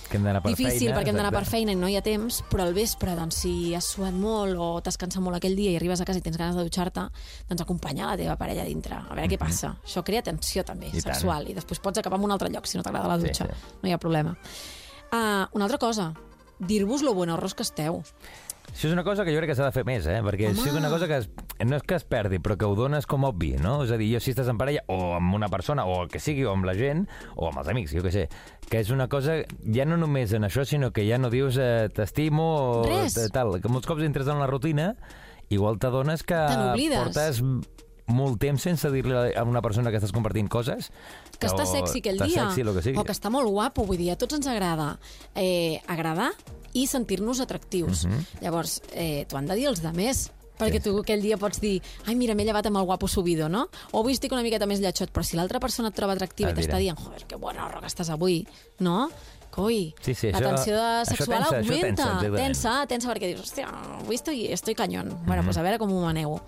Que 0.09 0.17
hem 0.17 0.23
d'anar 0.25 0.41
per 0.41 0.51
difícil 0.55 0.87
feina. 0.89 0.95
perquè 0.97 1.09
hem 1.11 1.15
d'anar 1.19 1.31
per 1.31 1.45
feina 1.45 1.71
i 1.71 1.75
no 1.77 1.87
hi 1.87 1.95
ha 1.95 2.01
temps, 2.01 2.41
però 2.49 2.63
al 2.65 2.73
vespre, 2.73 3.13
doncs, 3.15 3.35
si 3.43 3.75
has 3.77 3.85
suat 3.85 4.13
molt 4.13 4.57
o 4.57 4.81
t'has 4.81 4.97
cansat 4.97 5.21
molt 5.21 5.37
aquell 5.37 5.55
dia 5.55 5.69
i 5.71 5.75
arribes 5.77 6.01
a 6.01 6.05
casa 6.05 6.17
i 6.17 6.21
tens 6.25 6.37
ganes 6.37 6.55
de 6.57 6.63
dutxar-te, 6.65 7.03
doncs 7.47 7.61
acompanya 7.61 8.07
la 8.07 8.17
teva 8.17 8.35
parella 8.35 8.63
a 8.63 8.65
dintre, 8.65 8.95
a 8.95 9.13
veure 9.13 9.29
què 9.29 9.37
passa. 9.37 9.75
Això 9.85 10.03
crea 10.03 10.23
tensió 10.23 10.63
també, 10.65 10.87
Mhm. 10.89 10.97
I 10.97 11.01
tant. 11.01 11.13
sexual, 11.15 11.47
i 11.49 11.53
després 11.53 11.79
pots 11.79 11.99
acabar 11.99 12.17
en 12.17 12.25
un 12.25 12.31
altre 12.31 12.49
lloc 12.49 12.65
si 12.65 12.77
no 12.77 12.83
t'agrada 12.83 13.07
la 13.07 13.19
Sí, 13.19 13.27
dutxa. 13.27 13.45
sí. 13.45 13.51
No 13.83 13.89
hi 13.89 13.91
ha 13.91 13.97
problema. 13.99 14.35
Uh, 15.11 15.45
una 15.53 15.65
altra 15.65 15.77
cosa, 15.77 16.13
dir-vos 16.59 17.01
lo 17.03 17.13
buenos 17.13 17.53
que 17.53 17.63
esteu. 17.63 18.03
Això 18.69 18.87
és 18.87 18.93
una 18.93 19.03
cosa 19.03 19.25
que 19.25 19.33
jo 19.33 19.41
crec 19.41 19.49
que 19.51 19.55
s'ha 19.57 19.65
de 19.67 19.75
fer 19.75 19.83
més, 19.87 20.05
eh? 20.07 20.19
Perquè 20.23 20.49
Home. 20.49 20.59
Home. 20.61 20.69
és 20.71 20.77
una 20.79 20.89
cosa 20.91 21.07
que 21.09 21.17
es, 21.19 21.29
no 21.65 21.75
és 21.75 21.83
que 21.83 21.97
es 21.97 22.05
perdi, 22.07 22.39
però 22.39 22.55
que 22.57 22.67
ho 22.69 22.75
dones 22.77 23.07
com 23.09 23.25
obvi, 23.27 23.51
no? 23.59 23.79
És 23.83 23.91
a 23.91 23.97
dir, 23.99 24.07
jo 24.13 24.21
si 24.23 24.31
estàs 24.31 24.47
en 24.51 24.59
parella, 24.61 24.85
o 24.87 25.15
amb 25.17 25.35
una 25.35 25.49
persona, 25.51 25.85
o 25.89 25.97
el 26.03 26.11
que 26.13 26.21
sigui, 26.23 26.45
o 26.47 26.53
amb 26.53 26.69
la 26.69 26.75
gent, 26.77 27.05
o 27.35 27.49
amb 27.49 27.59
els 27.59 27.71
amics, 27.73 27.95
jo 27.97 28.05
què 28.05 28.13
sé, 28.13 28.27
que 28.69 28.79
és 28.79 28.93
una 28.95 29.09
cosa, 29.11 29.41
ja 29.65 29.87
no 29.89 29.97
només 29.99 30.31
en 30.37 30.47
això, 30.47 30.63
sinó 30.65 30.93
que 30.95 31.03
ja 31.09 31.19
no 31.19 31.31
dius 31.33 31.57
eh, 31.59 31.89
t'estimo 31.93 32.47
o 32.79 32.87
Res. 32.87 33.17
tal, 33.33 33.57
que 33.59 33.71
molts 33.73 33.89
cops 33.89 34.05
entres 34.07 34.29
en 34.31 34.39
la 34.39 34.47
rutina, 34.47 34.93
igual 35.49 35.79
t'adones 35.81 36.23
que 36.23 36.39
portes 36.93 37.43
molt 38.09 38.39
temps 38.41 38.61
sense 38.61 38.89
dir-li 38.89 39.35
a 39.37 39.43
una 39.45 39.61
persona 39.61 39.91
que 39.91 39.99
estàs 39.99 40.13
compartint 40.15 40.49
coses. 40.49 40.89
Que 41.39 41.47
està 41.47 41.65
sexy 41.65 41.99
aquell 42.03 42.19
dia, 42.19 42.49
sexy, 42.49 42.63
que 42.63 42.81
sigui. 42.83 42.97
o 42.99 43.03
que 43.07 43.13
està 43.15 43.29
molt 43.31 43.47
guapo, 43.49 43.85
vull 43.87 43.97
dir, 43.97 44.11
a 44.11 44.17
tots 44.19 44.35
ens 44.35 44.47
agrada 44.51 44.97
eh, 45.35 45.79
agradar 45.87 46.31
i 46.73 46.85
sentir-nos 46.85 47.39
atractius. 47.41 48.05
Llavors, 48.41 48.81
eh, 48.93 49.25
t'ho 49.27 49.37
han 49.39 49.47
de 49.47 49.55
dir 49.55 49.67
els 49.71 49.81
de 49.81 49.91
més, 49.95 50.27
perquè 50.59 50.81
tu 50.83 50.91
aquell 50.99 51.21
dia 51.23 51.37
pots 51.39 51.61
dir 51.63 51.79
ai, 52.05 52.15
mira, 52.19 52.35
m'he 52.35 52.43
llevat 52.45 52.67
amb 52.67 52.77
el 52.77 52.83
guapo 52.85 53.07
subido, 53.07 53.47
no? 53.49 53.69
O 53.91 54.01
avui 54.03 54.11
estic 54.13 54.31
una 54.35 54.43
miqueta 54.43 54.67
més 54.67 54.81
lletxot, 54.83 55.09
però 55.15 55.23
si 55.23 55.37
l'altra 55.39 55.59
persona 55.63 55.87
et 55.89 55.95
troba 55.95 56.13
atractiva 56.13 56.51
Et 56.51 56.57
i 56.57 56.61
t'està 56.61 56.77
dient, 56.77 56.99
joder, 56.99 57.23
que 57.25 57.37
bona 57.39 57.65
horra 57.65 57.79
que 57.79 57.87
estàs 57.87 58.09
avui, 58.11 58.45
no? 58.79 59.09
Coi, 59.49 59.95
Sí, 60.05 60.13
sí, 60.13 60.29
la 60.31 60.43
tensió 60.43 60.75
sexual 61.09 61.39
tensa, 61.41 61.57
això 61.57 61.71
augmenta, 61.73 62.03
tensa, 62.21 62.35
tensa, 62.35 62.73
tensa, 62.91 63.09
perquè 63.09 63.31
dius, 63.33 63.47
hòstia, 63.47 63.65
avui 64.03 64.15
estoy, 64.19 64.45
estoy 64.53 64.75
cañón. 64.75 65.09
Bueno, 65.25 65.41
Mhm. 65.41 65.47
pues 65.47 65.57
a 65.57 65.63
veure 65.63 65.79
com 65.79 65.91
ho 65.91 66.01
manego. 66.03 66.41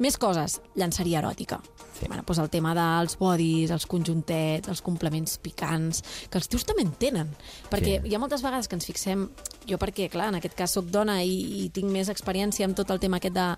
Més 0.00 0.16
coses, 0.16 0.60
llançaria 0.80 1.18
eròtica. 1.20 1.58
Sí. 1.98 2.06
Bueno, 2.08 2.22
doncs 2.24 2.38
el 2.40 2.48
tema 2.48 2.72
dels 2.74 3.18
bodis, 3.20 3.70
els 3.74 3.84
conjuntets, 3.86 4.70
els 4.72 4.80
complements 4.80 5.34
picants, 5.44 6.00
que 6.32 6.38
els 6.40 6.48
tios 6.48 6.64
també 6.64 6.86
en 6.86 6.92
tenen. 6.96 7.34
Perquè 7.68 7.98
Sí. 8.00 8.08
hi 8.08 8.14
ha 8.14 8.18
moltes 8.22 8.40
vegades 8.42 8.66
que 8.68 8.74
ens 8.78 8.86
fixem, 8.88 9.28
jo 9.68 9.76
perquè, 9.76 10.08
clar, 10.08 10.28
en 10.28 10.36
aquest 10.40 10.54
cas 10.56 10.70
sóc 10.72 10.86
dona 10.86 11.22
i, 11.22 11.66
i 11.66 11.68
tinc 11.68 11.90
més 11.92 12.08
experiència 12.08 12.64
amb 12.64 12.74
tot 12.76 12.90
el 12.90 12.98
tema 12.98 13.18
aquest 13.20 13.34
de, 13.36 13.48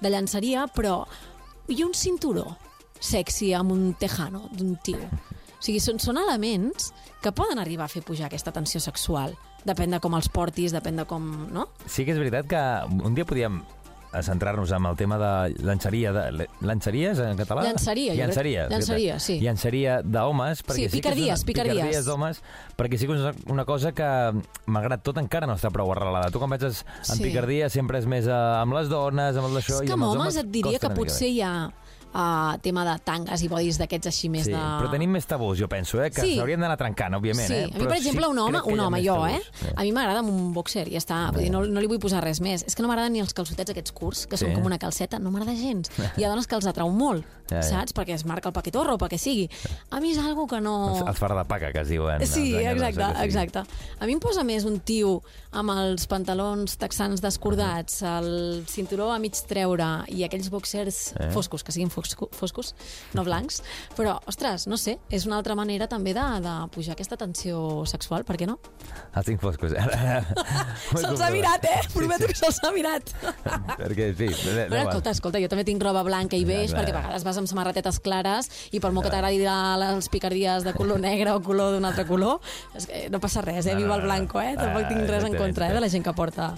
de 0.00 0.08
llançaria, 0.10 0.66
però 0.72 1.04
i 1.68 1.82
un 1.84 1.92
cinturó 1.92 2.56
sexy 2.98 3.52
amb 3.54 3.72
un 3.72 3.94
tejano 4.00 4.48
d'un 4.52 4.76
tio. 4.82 4.98
O 5.60 5.62
sigui, 5.62 5.80
són, 5.80 5.98
són 6.00 6.16
elements 6.16 6.94
que 7.20 7.32
poden 7.36 7.58
arribar 7.60 7.84
a 7.84 7.92
fer 7.92 8.00
pujar 8.02 8.26
aquesta 8.30 8.52
tensió 8.52 8.80
sexual. 8.80 9.36
Depèn 9.68 9.90
de 9.92 10.00
com 10.00 10.14
els 10.16 10.30
portis, 10.32 10.72
depèn 10.72 10.96
de 10.96 11.04
com... 11.04 11.26
No? 11.52 11.66
Sí 11.86 12.06
que 12.06 12.12
és 12.12 12.18
veritat 12.18 12.46
que 12.48 12.62
un 13.04 13.12
dia 13.14 13.26
podíem 13.28 13.60
a 14.12 14.22
centrar-nos 14.22 14.72
en 14.72 14.86
el 14.86 14.96
tema 14.96 15.16
de 15.18 15.54
llançaria 15.62 16.10
de, 16.12 16.46
llançaries 16.60 17.18
en 17.22 17.36
català? 17.38 17.62
Llançaria, 17.62 18.14
llançaria, 18.14 18.64
Llançaria, 18.68 19.18
sí. 19.22 19.38
Llançaria 19.40 20.00
d'homes 20.02 20.62
Sí, 20.66 20.88
sí, 20.88 20.96
picardies, 20.98 21.40
una, 21.40 21.46
picardies. 21.46 21.76
picardies 21.76 22.04
d'homes 22.06 22.42
perquè 22.76 22.98
sí 22.98 23.06
que 23.06 23.14
és 23.14 23.20
una- 23.46 23.64
cosa 23.64 23.92
que 23.92 24.08
malgrat 24.66 25.02
tot 25.02 25.18
encara 25.18 25.46
no 25.46 25.54
està 25.54 25.70
prou 25.70 25.92
arrelada 25.92 26.30
tu 26.30 26.38
quan 26.42 26.50
veig 26.50 26.64
en 26.64 27.16
Sí. 27.16 27.22
picardia 27.22 27.68
sempre 27.70 27.98
és 27.98 28.06
més 28.06 28.26
eh, 28.26 28.32
amb 28.32 28.72
les 28.74 28.88
dones 28.88 29.36
amb 29.36 29.46
el 29.46 29.54
d'això 29.60 29.76
És 29.78 29.82
i 29.82 29.86
que 29.86 29.92
amb 29.92 30.02
amb 30.04 30.12
els 30.12 30.20
homes 30.20 30.36
et 30.36 30.50
diria 30.50 30.78
que 30.78 30.90
potser 30.90 31.28
hi 31.30 31.40
ha 31.42 31.70
uh, 32.14 32.56
tema 32.62 32.84
de 32.84 32.98
tangues 33.04 33.42
i 33.42 33.48
bodis 33.48 33.78
d'aquests 33.78 34.06
així 34.10 34.28
més 34.28 34.44
Sí, 34.46 34.52
de... 34.52 34.58
però 34.58 34.90
tenim 34.90 35.10
més 35.10 35.26
tabús, 35.26 35.58
jo 35.58 35.68
penso, 35.68 36.02
eh, 36.02 36.10
que 36.10 36.20
Sí. 36.22 36.36
s'haurien 36.36 36.60
d'anar 36.60 36.76
trencant, 36.76 37.14
òbviament. 37.14 37.46
Sí, 37.48 37.54
eh? 37.54 37.64
a 37.72 37.78
mi, 37.78 37.86
per 37.86 37.96
exemple, 37.96 38.24
sí 38.26 38.30
un 38.30 38.38
home, 38.38 38.60
un 38.64 38.80
home, 38.80 39.00
jo, 39.04 39.14
tabús. 39.14 39.30
eh? 39.30 39.42
Sí. 39.60 39.66
A 39.76 39.82
mi 39.82 39.92
m'agrada 39.92 40.20
un 40.22 40.52
boxer, 40.52 40.88
i 40.88 40.92
ja 40.92 40.98
està. 40.98 41.30
Vull 41.32 41.42
dir, 41.44 41.50
no, 41.50 41.64
no 41.66 41.80
li 41.80 41.86
vull 41.86 42.00
posar 42.00 42.22
res 42.24 42.40
més. 42.40 42.64
És 42.66 42.74
que 42.74 42.82
no 42.82 42.88
m'agraden 42.88 43.12
ni 43.12 43.20
els 43.20 43.32
calçotets 43.34 43.70
aquests 43.70 43.92
curts, 43.92 44.26
que 44.26 44.36
són 44.36 44.50
Sí. 44.50 44.54
com 44.54 44.64
una 44.66 44.78
calceta, 44.78 45.18
no 45.18 45.30
m'agrada 45.30 45.54
gens. 45.56 45.90
Hi 46.18 46.24
ha 46.24 46.28
dones 46.28 46.46
que 46.46 46.54
els 46.56 46.66
atrau 46.66 46.90
molt. 46.90 47.24
Ja, 47.50 47.56
ja. 47.58 47.62
saps? 47.66 47.92
Perquè 47.96 48.14
es 48.14 48.24
marca 48.28 48.48
el 48.48 48.54
paquetorro, 48.56 48.96
pel 48.98 49.10
que 49.12 49.18
sigui. 49.18 49.48
A 49.90 50.00
mi 50.00 50.12
és 50.14 50.18
algo 50.22 50.46
que 50.50 50.60
no... 50.62 50.74
Els, 50.94 51.02
els 51.12 51.20
farà 51.20 51.36
de 51.40 51.44
paca, 51.50 51.72
que 51.74 51.82
es 51.82 51.88
diuen. 51.90 52.22
Sí, 52.26 52.54
exacte, 52.56 53.02
o 53.02 53.08
que 53.10 53.14
sigui. 53.14 53.26
exacte. 53.26 53.64
A 54.00 54.06
mi 54.08 54.14
em 54.16 54.22
posa 54.22 54.44
més 54.46 54.64
un 54.68 54.78
tio 54.86 55.16
amb 55.58 55.74
els 55.74 56.06
pantalons 56.10 56.76
texans 56.78 57.20
descordats, 57.24 58.00
el 58.06 58.62
cinturó 58.70 59.10
a 59.12 59.18
mig 59.22 59.34
treure 59.50 59.90
i 60.14 60.22
aquells 60.26 60.50
boxers 60.52 61.00
Eh. 61.20 61.30
foscos, 61.34 61.64
que 61.64 61.72
siguin 61.74 61.90
fosco, 61.90 62.28
foscos, 62.32 62.74
no 63.14 63.24
blancs. 63.26 63.62
Però, 63.96 64.14
ostres, 64.30 64.66
no 64.70 64.76
sé, 64.78 64.98
és 65.10 65.26
una 65.26 65.36
altra 65.40 65.56
manera 65.58 65.88
també 65.90 66.14
de, 66.14 66.22
de 66.44 66.52
pujar 66.70 66.94
aquesta 66.94 67.16
tensió 67.18 67.84
sexual, 67.90 68.22
per 68.24 68.36
què 68.38 68.46
no? 68.46 68.58
Els 69.16 69.26
tinc 69.26 69.40
foscos. 69.42 69.74
Se'ls 71.00 71.20
ha 71.24 71.30
mirat, 71.34 71.64
eh? 71.66 71.80
Prometo 71.94 72.28
que 72.30 72.36
se'ls 72.38 72.60
ha 72.64 72.70
mirat. 72.74 73.10
Perquè, 73.80 74.10
sí. 74.18 74.28
Però, 74.30 74.82
escolta, 74.84 75.14
escolta, 75.16 75.40
jo 75.42 75.50
també 75.50 75.64
tinc 75.68 75.82
roba 75.82 76.02
blanca 76.06 76.38
i 76.38 76.44
beix, 76.48 76.72
perquè 76.76 76.94
a 76.94 76.98
vegades 77.00 77.26
vas 77.26 77.39
amb 77.40 77.48
samarretetes 77.50 77.98
clares 78.00 78.50
i 78.70 78.80
per 78.80 78.92
molt 78.92 79.06
que 79.08 79.12
t'agradi 79.14 79.40
la- 79.42 79.76
les 79.80 80.08
picardies 80.12 80.64
de 80.64 80.72
color 80.76 81.00
negre 81.00 81.32
o 81.32 81.40
color 81.42 81.72
d'un 81.74 81.84
altre 81.88 82.06
color, 82.06 82.38
és 82.76 82.86
que 82.86 83.08
no 83.10 83.18
passa 83.20 83.42
res, 83.42 83.66
eh? 83.66 83.74
Viva 83.74 83.96
el 83.96 84.02
blanco, 84.06 84.40
eh? 84.40 84.54
Tampoc 84.56 84.84
Ah, 84.84 84.88
tinc 84.88 85.08
res 85.08 85.24
en 85.24 85.34
contra 85.36 85.68
eh? 85.70 85.74
de 85.74 85.80
la 85.80 85.88
gent 85.88 86.04
que 86.04 86.12
porta 86.14 86.54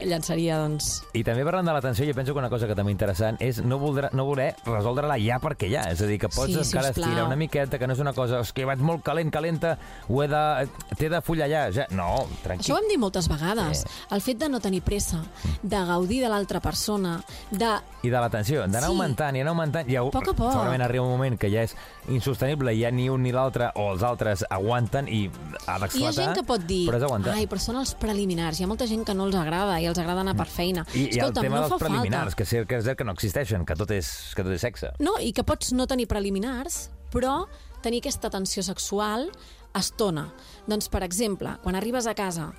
llançaria, 0.00 0.58
doncs... 0.60 1.02
I 1.16 1.22
també 1.24 1.44
parlant 1.46 1.66
de 1.66 1.72
l'atenció, 1.74 2.04
jo 2.08 2.14
penso 2.16 2.32
que 2.34 2.40
una 2.42 2.50
cosa 2.52 2.66
que 2.68 2.74
també 2.76 2.92
interessant 2.92 3.38
és 3.40 3.60
no 3.64 3.78
voler, 3.80 4.10
no 4.16 4.24
voler 4.28 4.50
resoldre-la 4.66 5.16
ja 5.22 5.38
perquè 5.42 5.70
ja. 5.72 5.86
És 5.90 6.02
a 6.02 6.06
dir, 6.08 6.18
que 6.20 6.28
pots 6.28 6.50
Sí, 6.52 6.58
encara 6.60 6.90
sisplau. 6.90 7.08
estirar 7.08 7.26
una 7.26 7.36
miqueta, 7.36 7.78
que 7.78 7.86
no 7.88 7.94
és 7.96 8.02
una 8.02 8.12
cosa, 8.12 8.40
és 8.44 8.52
que 8.52 8.64
vaig 8.68 8.80
molt 8.84 9.02
calent, 9.06 9.30
calenta, 9.32 9.76
ho 10.08 10.22
he 10.22 10.28
de... 10.28 10.42
T'he 10.96 11.08
de 11.12 11.20
follar 11.24 11.48
ja. 11.50 11.64
ja. 11.72 11.86
No, 11.96 12.26
tranquil. 12.42 12.64
Això 12.66 12.76
ho 12.76 12.82
hem 12.82 12.88
dit 12.90 13.00
moltes 13.00 13.28
vegades. 13.32 13.82
Sí. 13.84 13.94
El 14.16 14.20
fet 14.24 14.38
de 14.40 14.48
no 14.52 14.60
tenir 14.60 14.82
pressa, 14.86 15.22
de 15.62 15.80
gaudir 15.88 16.20
de 16.22 16.28
l'altra 16.32 16.60
persona, 16.60 17.18
de... 17.50 17.72
I 18.06 18.10
de 18.12 18.20
l'atenció, 18.20 18.60
d'anar 18.66 18.86
Sí. 18.86 18.92
augmentant 18.92 19.36
i 19.36 19.40
anar 19.42 19.50
augmentant. 19.54 19.88
Ja, 19.90 20.04
Poc 20.14 20.25
a 20.32 20.34
poc. 20.34 20.52
Segurament 20.52 20.82
arriba 20.82 21.04
un 21.04 21.10
moment 21.10 21.38
que 21.38 21.50
ja 21.52 21.62
és 21.66 21.74
insostenible, 22.08 22.72
ja 22.78 22.90
ni 22.90 23.08
un 23.10 23.22
ni 23.22 23.32
l'altre, 23.32 23.70
o 23.74 23.88
els 23.92 24.02
altres 24.06 24.44
aguanten 24.50 25.08
i 25.08 25.26
ha 25.66 25.76
Hi 25.76 25.80
d'esclatar. 25.82 26.08
ha 26.08 26.12
gent 26.12 26.34
que 26.38 26.44
pot 26.46 26.66
dir, 26.66 26.86
Però 26.88 27.10
ai, 27.32 27.46
però 27.46 27.58
són 27.60 27.76
els 27.76 27.94
preliminars. 27.94 28.60
Hi 28.60 28.64
ha 28.64 28.70
molta 28.70 28.86
gent 28.86 29.04
que 29.04 29.14
no 29.14 29.26
els 29.26 29.34
agrada 29.36 29.80
i 29.80 29.86
els 29.86 29.98
agrada 29.98 30.20
anar 30.20 30.36
per 30.36 30.46
feina. 30.46 30.86
I, 30.94 31.08
i 31.16 31.18
el 31.20 31.32
tema 31.32 31.60
no 31.60 31.68
dels 31.68 31.80
preliminars, 31.82 32.34
falta. 32.34 32.36
que, 32.36 32.42
és, 32.44 32.66
que 32.66 32.76
és 32.80 32.84
cert 32.84 32.98
que 32.98 33.04
no 33.04 33.12
existeixen, 33.12 33.64
que 33.66 33.76
tot 33.76 33.90
és, 33.90 34.32
que 34.34 34.42
tot 34.42 34.52
és 34.52 34.60
sexe. 34.60 34.92
No, 34.98 35.18
i 35.20 35.32
que 35.32 35.44
pots 35.44 35.72
no 35.72 35.86
tenir 35.86 36.06
preliminars, 36.06 36.90
però 37.12 37.46
tenir 37.82 38.00
aquesta 38.02 38.30
tensió 38.30 38.62
sexual 38.62 39.30
estona. 39.76 40.30
Doncs, 40.66 40.88
per 40.88 41.02
exemple, 41.04 41.52
quan 41.62 41.76
arribes 41.76 42.06
a 42.08 42.14
casa 42.16 42.50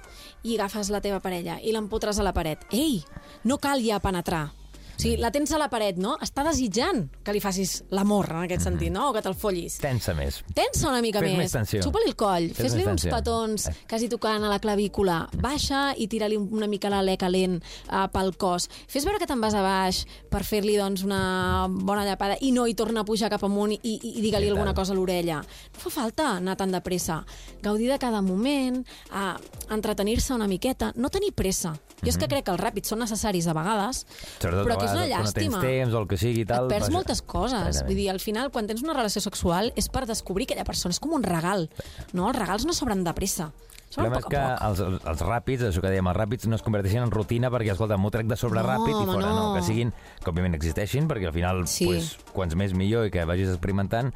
i 0.44 0.56
agafes 0.56 0.92
la 0.94 1.02
teva 1.02 1.20
parella 1.20 1.58
i 1.62 1.74
l'empotres 1.74 2.20
a 2.20 2.24
la 2.26 2.34
paret, 2.34 2.68
ei, 2.72 3.02
no 3.44 3.58
cal 3.58 3.82
ja 3.84 4.00
penetrar. 4.00 4.52
O 4.98 5.00
sigui, 5.00 5.18
la 5.22 5.30
tens 5.30 5.52
a 5.54 5.60
la 5.62 5.68
paret, 5.70 6.00
no? 6.02 6.16
Està 6.26 6.42
desitjant 6.48 7.04
que 7.24 7.34
li 7.36 7.40
facis 7.40 7.84
l'amor, 7.94 8.32
en 8.34 8.48
aquest 8.48 8.64
sentit, 8.66 8.90
no? 8.92 9.10
O 9.12 9.14
que 9.14 9.22
te'l 9.22 9.36
follis. 9.38 9.76
Tensa 9.78 10.16
més. 10.18 10.40
Tensa 10.58 10.90
una 10.90 11.02
mica 11.06 11.20
Fes 11.22 11.30
més. 11.30 11.38
més 11.38 11.52
tensió. 11.54 11.84
Xupa-li 11.86 12.08
el 12.10 12.16
coll, 12.18 12.48
Fes 12.50 12.66
fes-li 12.66 12.82
més 12.84 12.88
uns 12.96 13.06
petons 13.14 13.68
Eh. 13.70 13.74
quasi 13.88 14.10
tocant 14.10 14.44
a 14.44 14.50
la 14.50 14.58
clavícula. 14.60 15.30
Baixa 15.38 15.94
i 15.96 16.08
tira-li 16.08 16.36
una 16.38 16.66
mica 16.66 16.90
l'alè 16.90 17.16
calent 17.16 17.60
uh, 17.92 18.08
pel 18.12 18.34
cos. 18.38 18.70
Fes 18.88 19.06
veure 19.06 19.20
que 19.22 19.28
te'n 19.30 19.40
vas 19.40 19.54
a 19.54 19.62
baix 19.62 20.02
per 20.32 20.44
fer-li 20.44 20.76
doncs, 20.78 21.04
una 21.04 21.68
bona 21.70 22.04
llapada 22.04 22.36
i 22.42 22.52
no 22.52 22.66
hi 22.66 22.74
torna 22.74 23.02
a 23.02 23.06
pujar 23.06 23.30
cap 23.30 23.44
amunt 23.46 23.74
i, 23.78 23.80
i, 23.84 24.16
i 24.18 24.22
digue-li 24.26 24.50
alguna 24.50 24.74
cosa 24.74 24.94
a 24.94 24.96
l'orella. 24.96 25.44
No 25.44 25.80
fa 25.80 25.90
falta 25.94 26.32
anar 26.38 26.58
tan 26.58 26.72
de 26.72 26.82
pressa. 26.82 27.24
Gaudir 27.62 27.92
de 27.92 28.00
cada 28.00 28.22
moment, 28.22 28.82
uh, 29.14 29.38
entretenir-se 29.70 30.34
una 30.34 30.48
miqueta, 30.48 30.92
no 30.96 31.10
tenir 31.10 31.34
pressa. 31.34 31.76
Jo 32.02 32.10
és 32.12 32.18
que 32.18 32.28
crec 32.30 32.46
que 32.46 32.52
els 32.54 32.62
ràpids 32.62 32.92
són 32.92 33.00
necessaris 33.02 33.48
a 33.48 33.54
vegades, 33.58 34.06
Mhm. 34.08 34.42
Sobretot 34.42 34.68
però 34.68 34.74
a 34.74 34.78
que 34.78 34.87
és 34.88 34.96
una 34.96 35.06
quan 35.06 35.10
no 35.10 35.24
llàstima. 35.24 35.62
tens 35.62 35.68
temps 35.68 35.94
o 35.94 36.02
el 36.02 36.08
que 36.08 36.18
sigui 36.18 36.42
i 36.42 36.46
tal. 36.50 36.66
Et 36.66 36.76
perds 36.76 36.88
vaja. 36.88 36.96
moltes 36.98 37.22
coses. 37.22 37.54
Exactament. 37.60 37.88
Vull 37.92 38.02
dir, 38.02 38.10
al 38.10 38.20
final, 38.24 38.52
quan 38.52 38.68
tens 38.68 38.84
una 38.84 38.94
relació 38.98 39.22
sexual, 39.22 39.72
és 39.76 39.90
per 39.90 40.06
descobrir 40.10 40.48
aquella 40.50 40.66
persona. 40.66 40.96
És 40.96 41.00
com 41.00 41.14
un 41.14 41.24
regal. 41.24 41.70
No? 42.14 42.28
Els 42.32 42.40
regals 42.40 42.66
no 42.66 42.74
s'obren 42.74 43.04
de 43.04 43.14
pressa. 43.14 43.52
El 43.88 43.94
problema 43.96 44.18
és 44.20 44.26
que 44.28 44.40
els, 44.68 44.80
els, 45.08 45.22
ràpids, 45.24 45.64
això 45.64 45.82
que 45.82 45.90
dèiem, 45.90 46.08
els 46.12 46.18
ràpids 46.18 46.46
no 46.52 46.58
es 46.60 46.62
converteixen 46.66 47.06
en 47.06 47.12
rutina 47.12 47.50
perquè, 47.50 47.72
escolta, 47.72 47.96
m'ho 47.98 48.12
trec 48.12 48.28
de 48.28 48.36
sobre 48.36 48.60
No, 48.62 48.68
ràpid 48.68 48.92
i 48.92 49.06
fora. 49.08 49.30
No. 49.32 49.46
no. 49.48 49.54
que 49.56 49.62
siguin, 49.64 49.94
que 50.24 50.30
òbviament 50.30 50.58
existeixin, 50.60 51.08
perquè 51.08 51.28
al 51.30 51.34
final, 51.34 51.64
Sí. 51.72 51.86
pues, 51.88 52.18
quants 52.36 52.54
més 52.60 52.74
millor 52.76 53.08
i 53.08 53.12
que 53.12 53.24
vagis 53.26 53.48
experimentant, 53.50 54.12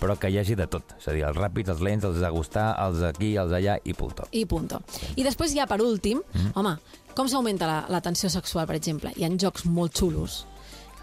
però 0.00 0.18
que 0.18 0.28
hi 0.28 0.38
hagi 0.38 0.56
de 0.58 0.66
tot. 0.66 0.82
És 0.98 1.06
a 1.08 1.12
dir, 1.12 1.22
els 1.22 1.36
ràpids, 1.38 1.70
els 1.70 1.80
lents, 1.80 2.04
els 2.04 2.18
de 2.18 2.30
gustar, 2.34 2.74
els 2.84 2.98
d'aquí, 3.00 3.36
els 3.36 3.50
d'allà 3.54 3.78
i 3.84 3.94
punto. 3.94 4.26
I 4.32 4.44
punto. 4.44 4.82
I 5.16 5.22
després 5.22 5.54
ja, 5.54 5.66
per 5.70 5.80
últim, 5.80 6.20
Mm. 6.34 6.50
home, 6.58 6.76
com 7.14 7.28
s'augmenta 7.28 7.66
la, 7.66 7.84
la 7.88 8.00
tensió 8.00 8.28
sexual, 8.28 8.66
per 8.66 8.74
exemple? 8.76 9.12
Hi 9.16 9.24
ha 9.24 9.30
jocs 9.38 9.64
molt 9.66 9.94
xulos 9.94 10.46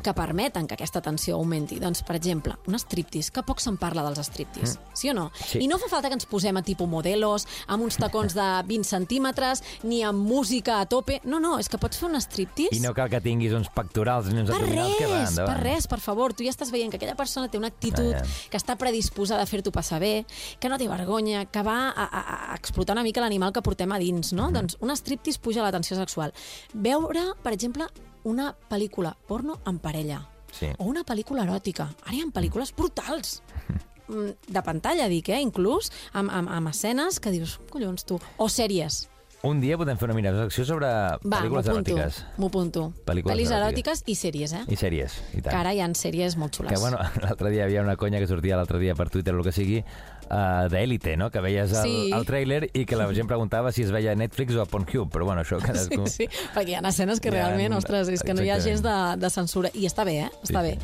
que 0.04 0.14
permeten 0.14 0.68
que 0.68 0.76
aquesta 0.78 1.02
tensió 1.02 1.36
augmenti. 1.36 1.80
Doncs, 1.80 2.04
per 2.08 2.16
exemple, 2.16 2.56
un 2.68 2.76
striptease, 2.80 3.32
que 3.36 3.44
poc 3.44 3.60
se'n 3.64 3.78
parla 3.78 4.04
dels 4.08 4.20
striptease, 4.30 4.78
sí 4.96 5.10
o 5.10 5.14
no? 5.14 5.28
Mm. 5.30 5.44
Sí. 5.52 5.60
I 5.64 5.68
no 5.68 5.78
fa 5.82 5.90
falta 5.92 6.10
que 6.10 6.16
ens 6.20 6.26
posem 6.30 6.56
a 6.58 6.64
tipus 6.64 6.88
modelos, 6.90 7.46
amb 7.68 7.84
uns 7.84 7.98
tacons 8.00 8.34
de 8.38 8.48
20 8.68 8.88
centímetres, 8.88 9.64
ni 9.84 10.02
amb 10.04 10.20
música 10.28 10.80
a 10.80 10.86
tope. 10.86 11.20
No, 11.24 11.40
no, 11.40 11.58
és 11.60 11.68
que 11.70 11.78
pots 11.78 11.98
fer 12.00 12.10
un 12.10 12.16
striptease... 12.22 12.76
I 12.78 12.84
no 12.84 12.94
cal 12.98 13.10
que 13.12 13.22
tinguis 13.22 13.54
uns 13.54 13.70
pectorals 13.76 14.28
ni 14.32 14.40
uns 14.42 14.50
abdominals 14.50 14.96
que 14.98 15.08
van 15.08 15.26
endavant. 15.28 15.54
per 15.56 15.64
res, 15.64 15.88
per 15.88 16.00
favor. 16.00 16.34
Tu 16.34 16.46
ja 16.48 16.54
estàs 16.54 16.72
veient 16.72 16.92
que 16.92 16.98
aquella 17.00 17.16
persona 17.20 17.50
té 17.50 17.58
una 17.60 17.68
actitud, 17.68 18.14
Ah, 18.16 18.24
ja. 18.24 18.50
que 18.50 18.58
està 18.58 18.76
predisposada 18.80 19.44
a 19.44 19.50
fer-t'ho 19.50 19.72
passar 19.72 20.00
bé, 20.00 20.26
que 20.60 20.70
no 20.70 20.78
té 20.78 20.88
vergonya, 20.88 21.46
que 21.52 21.62
va 21.64 21.90
a, 21.90 22.06
a, 22.06 22.22
a 22.54 22.56
explotar 22.56 22.96
una 22.96 23.04
mica 23.04 23.22
l'animal 23.22 23.52
que 23.54 23.62
portem 23.62 23.92
a 23.92 24.00
dins, 24.00 24.32
no? 24.34 24.50
Doncs 24.52 24.78
un 24.80 24.90
striptease 24.96 25.40
puja 25.40 25.62
la 25.64 25.72
tensió 25.72 25.98
sexual. 25.98 26.34
Veure, 26.74 27.34
per 27.44 27.54
exemple, 27.54 27.88
una 28.24 28.56
pel·lícula 28.70 29.16
porno 29.28 29.60
en 29.66 29.80
parella. 29.80 30.28
Sí. 30.52 30.72
O 30.78 30.86
una 30.86 31.04
pel·lícula 31.06 31.44
eròtica. 31.46 31.90
Ara 32.06 32.16
hi 32.16 32.22
ha 32.22 32.32
pel·lícules 32.34 32.74
brutals. 32.76 33.42
Mm, 34.10 34.32
De 34.48 34.62
pantalla, 34.66 35.06
dic, 35.08 35.30
eh? 35.30 35.38
Inclús 35.38 35.92
amb, 36.14 36.32
amb, 36.34 36.50
amb 36.50 36.68
escenes 36.72 37.20
que 37.22 37.30
dius, 37.30 37.60
collons, 37.70 38.02
tu. 38.10 38.18
O 38.42 38.48
sèries. 38.50 39.09
Un 39.48 39.62
dia 39.64 39.78
podem 39.80 39.96
fer 39.96 40.10
una 40.10 40.16
mini 40.18 40.28
secció 40.36 40.66
sobre 40.68 40.88
Va, 40.90 41.20
pel·lícules 41.24 41.68
eròtiques. 41.72 42.18
M'ho 42.42 42.50
apunto. 42.52 42.82
Pel·lícules 43.08 43.32
Pel·lis 43.38 43.54
eròtiques. 43.56 44.02
i 44.12 44.16
sèries, 44.20 44.52
eh? 44.58 44.64
I 44.68 44.76
sèries, 44.76 45.14
i 45.32 45.40
tant. 45.40 45.54
Que 45.54 45.60
ara 45.62 45.72
hi 45.74 45.80
ha 45.80 45.88
sèries 45.96 46.36
molt 46.36 46.58
xules. 46.58 46.74
Que, 46.74 46.80
bueno, 46.82 47.00
l'altre 47.24 47.50
dia 47.54 47.62
hi 47.62 47.70
havia 47.70 47.82
una 47.86 47.96
conya 47.96 48.20
que 48.20 48.28
sortia 48.28 48.58
l'altre 48.60 48.80
dia 48.84 48.96
per 49.00 49.08
Twitter 49.10 49.34
o 49.34 49.38
el 49.40 49.46
que 49.48 49.54
sigui, 49.56 49.80
uh, 49.80 50.68
d'Elite, 50.68 51.16
no? 51.16 51.30
Que 51.32 51.40
veies 51.40 51.72
el, 51.72 51.80
Sí. 51.88 52.12
el 52.12 52.28
tràiler 52.28 52.66
i 52.74 52.84
que 52.86 53.00
la 53.00 53.08
gent 53.16 53.32
preguntava 53.32 53.72
si 53.72 53.84
es 53.88 53.94
veia 53.96 54.12
a 54.12 54.16
Netflix 54.20 54.60
o 54.60 54.62
a 54.62 54.68
Pornhub, 54.68 55.08
però 55.10 55.24
bueno, 55.32 55.46
això 55.48 55.62
cadascú... 55.64 56.04
Sí, 56.12 56.28
sí, 56.28 56.30
perquè 56.54 56.74
hi 56.76 56.76
ha 56.76 56.84
escenes 56.92 57.22
que 57.24 57.32
ha- 57.32 57.38
realment, 57.40 57.78
ostres, 57.80 58.10
és 58.12 58.22
que 58.28 58.34
no 58.36 58.44
hi 58.44 58.50
ha 58.52 58.60
gens 58.60 58.82
exactament. 58.84 59.22
de, 59.22 59.26
de 59.26 59.30
censura. 59.40 59.72
I 59.74 59.88
està 59.88 60.04
bé, 60.04 60.18
eh? 60.28 60.30
Està 60.44 60.60
Sí, 60.60 60.74
bé. 60.74 60.78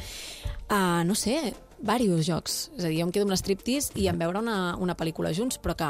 Uh, 0.71 1.03
no 1.05 1.13
sé, 1.13 1.53
diversos 1.79 2.25
jocs. 2.25 2.71
És 2.77 2.83
a 2.85 2.87
dir, 2.87 2.99
jo 3.01 3.05
em 3.07 3.11
quedo 3.11 3.23
amb 3.25 3.31
un 3.31 3.37
striptease 3.37 3.91
i 3.95 4.07
em 4.07 4.17
veure 4.17 4.39
una, 4.39 4.75
una 4.77 4.95
pel·lícula 4.97 5.33
junts, 5.35 5.59
però 5.61 5.75
que 5.75 5.89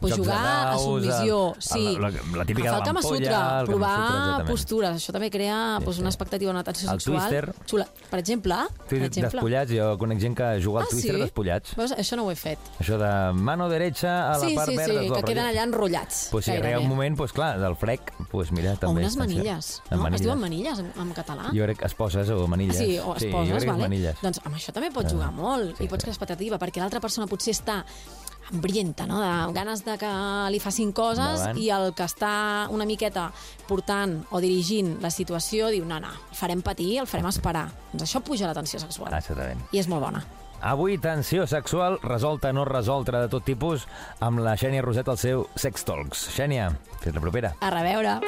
pues 0.00 0.12
Jocs 0.14 0.26
de 0.26 0.32
jugar 0.32 0.38
a 0.46 0.70
daus, 0.70 0.82
submissió, 0.82 1.54
el- 1.54 1.62
sí. 1.62 1.86
el- 1.96 2.02
la- 2.02 2.10
la 2.10 2.44
típica 2.44 2.68
Agafar 2.70 2.72
de 2.72 2.78
el 2.78 2.84
Kama 2.86 3.00
l'ampolla, 3.00 3.24
Sutra, 3.26 3.36
el 3.36 3.50
Kama 3.50 3.64
provar 3.66 3.96
Sutra, 3.96 4.16
exactament. 4.16 4.48
postures. 4.50 4.90
Això 4.96 5.12
també 5.12 5.30
crea 5.30 5.76
Sí, 5.78 5.84
pues, 5.84 5.96
sí. 5.96 6.00
una 6.02 6.10
expectativa, 6.10 6.50
una 6.50 6.60
atenció 6.60 6.90
El 6.90 7.00
sexual. 7.00 7.28
Twister. 7.28 7.54
Xula. 7.66 7.88
Per 8.10 8.18
exemple, 8.20 8.54
per 8.88 8.98
Sí, 8.98 9.04
exemple. 9.04 9.30
despullats, 9.40 9.72
jo 9.72 9.98
conec 9.98 10.20
gent 10.20 10.36
que 10.36 10.60
juga 10.62 10.80
al 10.80 10.86
Ah, 10.86 10.90
Twister 10.90 11.14
sí? 11.14 11.20
despullats. 11.20 11.76
Veus? 11.76 11.92
Això 11.92 12.16
no 12.16 12.24
ho 12.24 12.30
he 12.30 12.36
fet. 12.36 12.58
Això 12.80 12.98
de 12.98 13.32
mano 13.40 13.68
derecha 13.68 14.32
a 14.32 14.38
la 14.38 14.48
sí, 14.48 14.54
part 14.54 14.70
sí, 14.70 14.76
verda. 14.76 14.92
sí, 14.92 15.08
del 15.08 15.12
que 15.16 15.22
queden 15.22 15.46
allà 15.46 15.62
enrotllats. 15.64 16.28
Pues 16.30 16.44
si 16.44 16.50
arriba 16.52 16.78
un 16.80 16.88
moment, 16.88 17.16
pues 17.16 17.32
clar, 17.32 17.58
del 17.60 17.76
frec, 17.76 18.12
pues 18.30 18.50
mira, 18.52 18.72
O 18.72 18.76
també... 18.76 19.00
unes 19.02 19.14
està- 19.14 19.18
manilles, 19.18 19.82
En 19.90 19.98
no? 19.98 20.08
Es 20.08 20.22
diuen 20.22 20.38
manilles 20.40 20.78
en, 20.78 20.92
en 20.98 21.12
català? 21.14 21.50
Jo 21.52 21.62
crec 21.64 21.78
que 21.78 21.86
esposes 21.86 22.28
o 22.30 22.46
manilles. 22.48 22.76
Ah, 22.76 22.84
sí, 22.84 22.98
o 22.98 23.14
sí, 23.18 23.26
esposes, 23.26 23.62
que 23.64 23.70
vale? 23.70 23.82
manilles. 23.82 24.16
Doncs 24.22 24.40
amb 24.44 24.54
això 24.56 24.72
també 24.72 24.85
pots 24.94 25.12
jugar 25.12 25.32
molt 25.34 25.76
sí, 25.76 25.84
i 25.84 25.90
pots 25.90 26.04
crear 26.04 26.14
expectativa, 26.14 26.58
perquè 26.58 26.82
l'altra 26.82 27.00
persona 27.00 27.26
potser 27.30 27.54
està 27.56 27.82
hambrienta, 28.52 29.06
no? 29.06 29.20
de 29.20 29.52
ganes 29.56 29.82
de 29.84 29.96
que 29.98 30.10
li 30.54 30.60
facin 30.62 30.92
coses 30.94 31.40
Endavant. 31.42 31.58
i 31.58 31.68
el 31.74 31.92
que 31.98 32.06
està 32.06 32.68
una 32.70 32.86
miqueta 32.86 33.28
portant 33.66 34.20
o 34.30 34.40
dirigint 34.40 34.96
la 35.02 35.10
situació 35.10 35.70
diu 35.74 35.84
no, 35.84 35.98
no, 36.02 36.12
el 36.30 36.38
farem 36.38 36.62
patir, 36.62 36.98
el 37.02 37.10
farem 37.10 37.26
esperar. 37.32 37.66
Doncs 37.92 38.06
això 38.06 38.22
puja 38.22 38.46
la 38.46 38.54
tensió 38.54 38.78
sexual. 38.82 39.10
Ah, 39.12 39.18
Exactament. 39.18 39.66
I 39.74 39.82
és 39.82 39.90
molt 39.90 40.06
bona. 40.06 40.22
Avui, 40.66 40.96
tensió 40.98 41.44
sexual, 41.46 41.98
resolta, 42.02 42.52
no 42.52 42.64
resolta, 42.64 43.20
de 43.20 43.28
tot 43.28 43.44
tipus, 43.44 43.84
amb 44.24 44.40
la 44.40 44.56
Xènia 44.56 44.82
Roset 44.82 45.08
al 45.12 45.20
seu 45.20 45.46
Sex 45.54 45.84
Talks. 45.84 46.28
Xènia, 46.34 46.70
fins 47.02 47.14
la 47.14 47.22
propera. 47.22 47.56
A 47.60 47.70
reveure. 47.74 48.20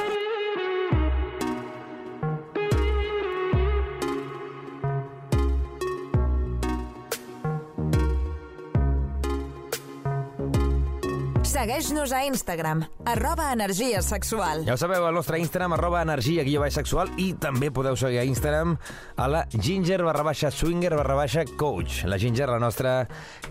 Segueix-nos 11.58 12.12
a 12.14 12.20
Instagram, 12.22 12.84
arroba 13.02 13.48
energia 13.50 13.98
sexual. 13.98 14.60
Ja 14.62 14.76
ho 14.76 14.78
sabeu, 14.78 15.02
al 15.02 15.16
nostre 15.16 15.40
Instagram, 15.42 15.72
arroba 15.74 16.04
energia 16.04 16.44
guió 16.46 16.60
baix 16.62 16.76
sexual, 16.78 17.08
i 17.18 17.32
també 17.34 17.72
podeu 17.74 17.96
seguir 17.98 18.20
a 18.20 18.26
Instagram 18.28 18.76
a 19.18 19.26
la 19.26 19.40
Ginger 19.50 19.96
barra 20.06 20.22
baixa 20.22 20.52
swinger 20.54 20.92
barra 20.94 21.16
baixa 21.18 21.42
coach. 21.58 22.04
La 22.06 22.14
Ginger, 22.22 22.46
la 22.46 22.60
nostra 22.62 22.92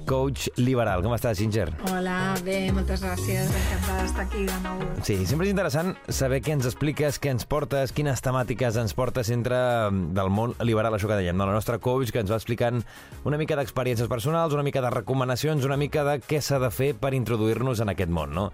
coach 0.07 0.47
liberal. 0.55 1.03
Com 1.03 1.17
estàs, 1.17 1.35
Ginger? 1.41 1.65
Hola, 1.89 2.37
bé, 2.45 2.69
moltes 2.71 3.03
gràcies. 3.03 3.51
Encantada 3.51 4.05
d'estar 4.05 4.23
aquí 4.23 4.45
de 4.47 4.61
nou. 4.63 4.79
Sí, 5.03 5.19
sempre 5.27 5.49
és 5.49 5.51
interessant 5.51 5.91
saber 6.07 6.39
què 6.45 6.55
ens 6.55 6.71
expliques, 6.71 7.19
què 7.19 7.35
ens 7.35 7.43
portes, 7.43 7.91
quines 7.91 8.23
temàtiques 8.23 8.79
ens 8.79 8.95
portes 8.95 9.33
entre 9.35 9.59
mm, 9.91 10.15
del 10.15 10.31
món 10.31 10.55
liberal, 10.63 10.95
això 10.95 11.11
que 11.11 11.19
dèiem, 11.19 11.35
no? 11.35 11.49
la 11.51 11.59
nostra 11.59 11.75
coach 11.83 12.15
que 12.15 12.23
ens 12.23 12.31
va 12.31 12.39
explicant 12.39 12.79
una 13.27 13.35
mica 13.35 13.59
d'experiències 13.59 14.07
personals, 14.07 14.55
una 14.55 14.63
mica 14.63 14.79
de 14.79 14.95
recomanacions, 14.95 15.67
una 15.67 15.75
mica 15.75 16.07
de 16.07 16.17
què 16.23 16.39
s'ha 16.39 16.63
de 16.63 16.71
fer 16.71 16.93
per 16.95 17.11
introduir-nos 17.11 17.83
en 17.83 17.91
aquest 17.91 17.96
món, 18.05 18.35
no? 18.37 18.51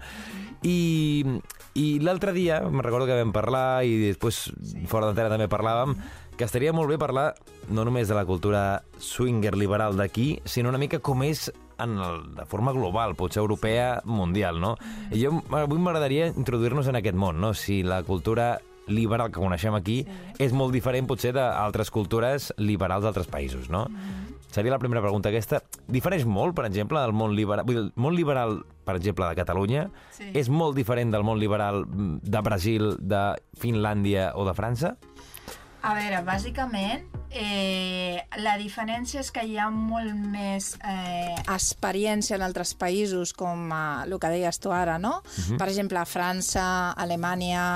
I, 0.64 1.20
i 1.76 1.86
l'altre 2.00 2.32
dia, 2.32 2.62
me'n 2.64 2.80
recordo 2.80 3.04
que 3.04 3.18
vam 3.18 3.34
parlar 3.36 3.84
i 3.84 3.98
després 4.00 4.46
fora 4.88 5.10
d'antena 5.10 5.34
també 5.34 5.50
parlàvem, 5.52 5.92
que 6.38 6.48
estaria 6.48 6.72
molt 6.72 6.88
bé 6.88 6.96
parlar 6.98 7.34
no 7.68 7.84
només 7.84 8.08
de 8.08 8.16
la 8.16 8.24
cultura 8.24 8.82
swinger 8.98 9.54
liberal 9.60 9.96
d'aquí, 10.00 10.40
sinó 10.48 10.72
una 10.72 10.80
mica 10.80 10.98
com 11.04 11.22
és 11.22 11.50
en 11.78 11.98
el, 11.98 12.20
de 12.34 12.44
forma 12.46 12.72
global, 12.72 13.14
potser 13.18 13.42
europea, 13.42 14.00
mundial, 14.04 14.60
no? 14.62 14.74
I 15.12 15.24
jo 15.24 15.34
avui 15.52 15.80
m'agradaria 15.82 16.30
introduir-nos 16.32 16.88
en 16.88 16.96
aquest 16.96 17.18
món, 17.18 17.40
no? 17.42 17.52
Si 17.54 17.82
la 17.82 18.02
cultura 18.06 18.54
liberal 18.86 19.30
que 19.32 19.40
coneixem 19.40 19.74
aquí 19.76 20.02
sí. 20.04 20.16
és 20.44 20.52
molt 20.52 20.74
diferent 20.74 21.08
potser 21.08 21.32
d'altres 21.36 21.90
cultures 21.90 22.50
liberals 22.58 23.04
d'altres 23.06 23.28
països, 23.30 23.70
no? 23.72 23.86
Mm. 23.88 24.23
Seria 24.54 24.70
la 24.70 24.78
primera 24.78 25.00
pregunta 25.02 25.32
aquesta. 25.32 25.58
Difereix 25.90 26.22
molt, 26.30 26.54
per 26.54 26.68
exemple, 26.68 27.00
del 27.02 27.12
món 27.16 27.34
liberal... 27.34 27.64
Vull 27.66 27.74
dir, 27.74 27.82
el 27.88 27.92
món 27.98 28.14
liberal, 28.14 28.60
per 28.86 28.94
exemple, 29.00 29.26
de 29.26 29.34
Catalunya, 29.40 29.88
Sí. 30.14 30.28
és 30.38 30.46
molt 30.48 30.76
diferent 30.78 31.10
del 31.10 31.24
món 31.26 31.40
liberal 31.42 31.82
de 31.88 32.40
Brasil, 32.46 32.92
de 33.02 33.24
Finlàndia 33.58 34.30
o 34.38 34.46
de 34.46 34.54
França? 34.54 34.94
A 35.84 35.90
veure, 35.98 36.22
bàsicament, 36.24 37.02
eh, 37.34 38.22
la 38.40 38.54
diferència 38.56 39.20
és 39.20 39.28
que 39.34 39.42
hi 39.44 39.58
ha 39.60 39.66
molt 39.74 40.14
més 40.14 40.70
eh, 40.80 41.34
experiència 41.52 42.38
en 42.38 42.46
altres 42.46 42.72
països, 42.78 43.34
com 43.36 43.66
eh, 43.74 43.80
el 44.06 44.14
que 44.22 44.30
deies 44.32 44.62
tu 44.62 44.72
ara, 44.72 45.00
no? 45.02 45.18
Per 45.58 45.66
exemple, 45.68 45.98
a 46.00 46.06
França, 46.08 46.64
Alemanya 46.96 47.66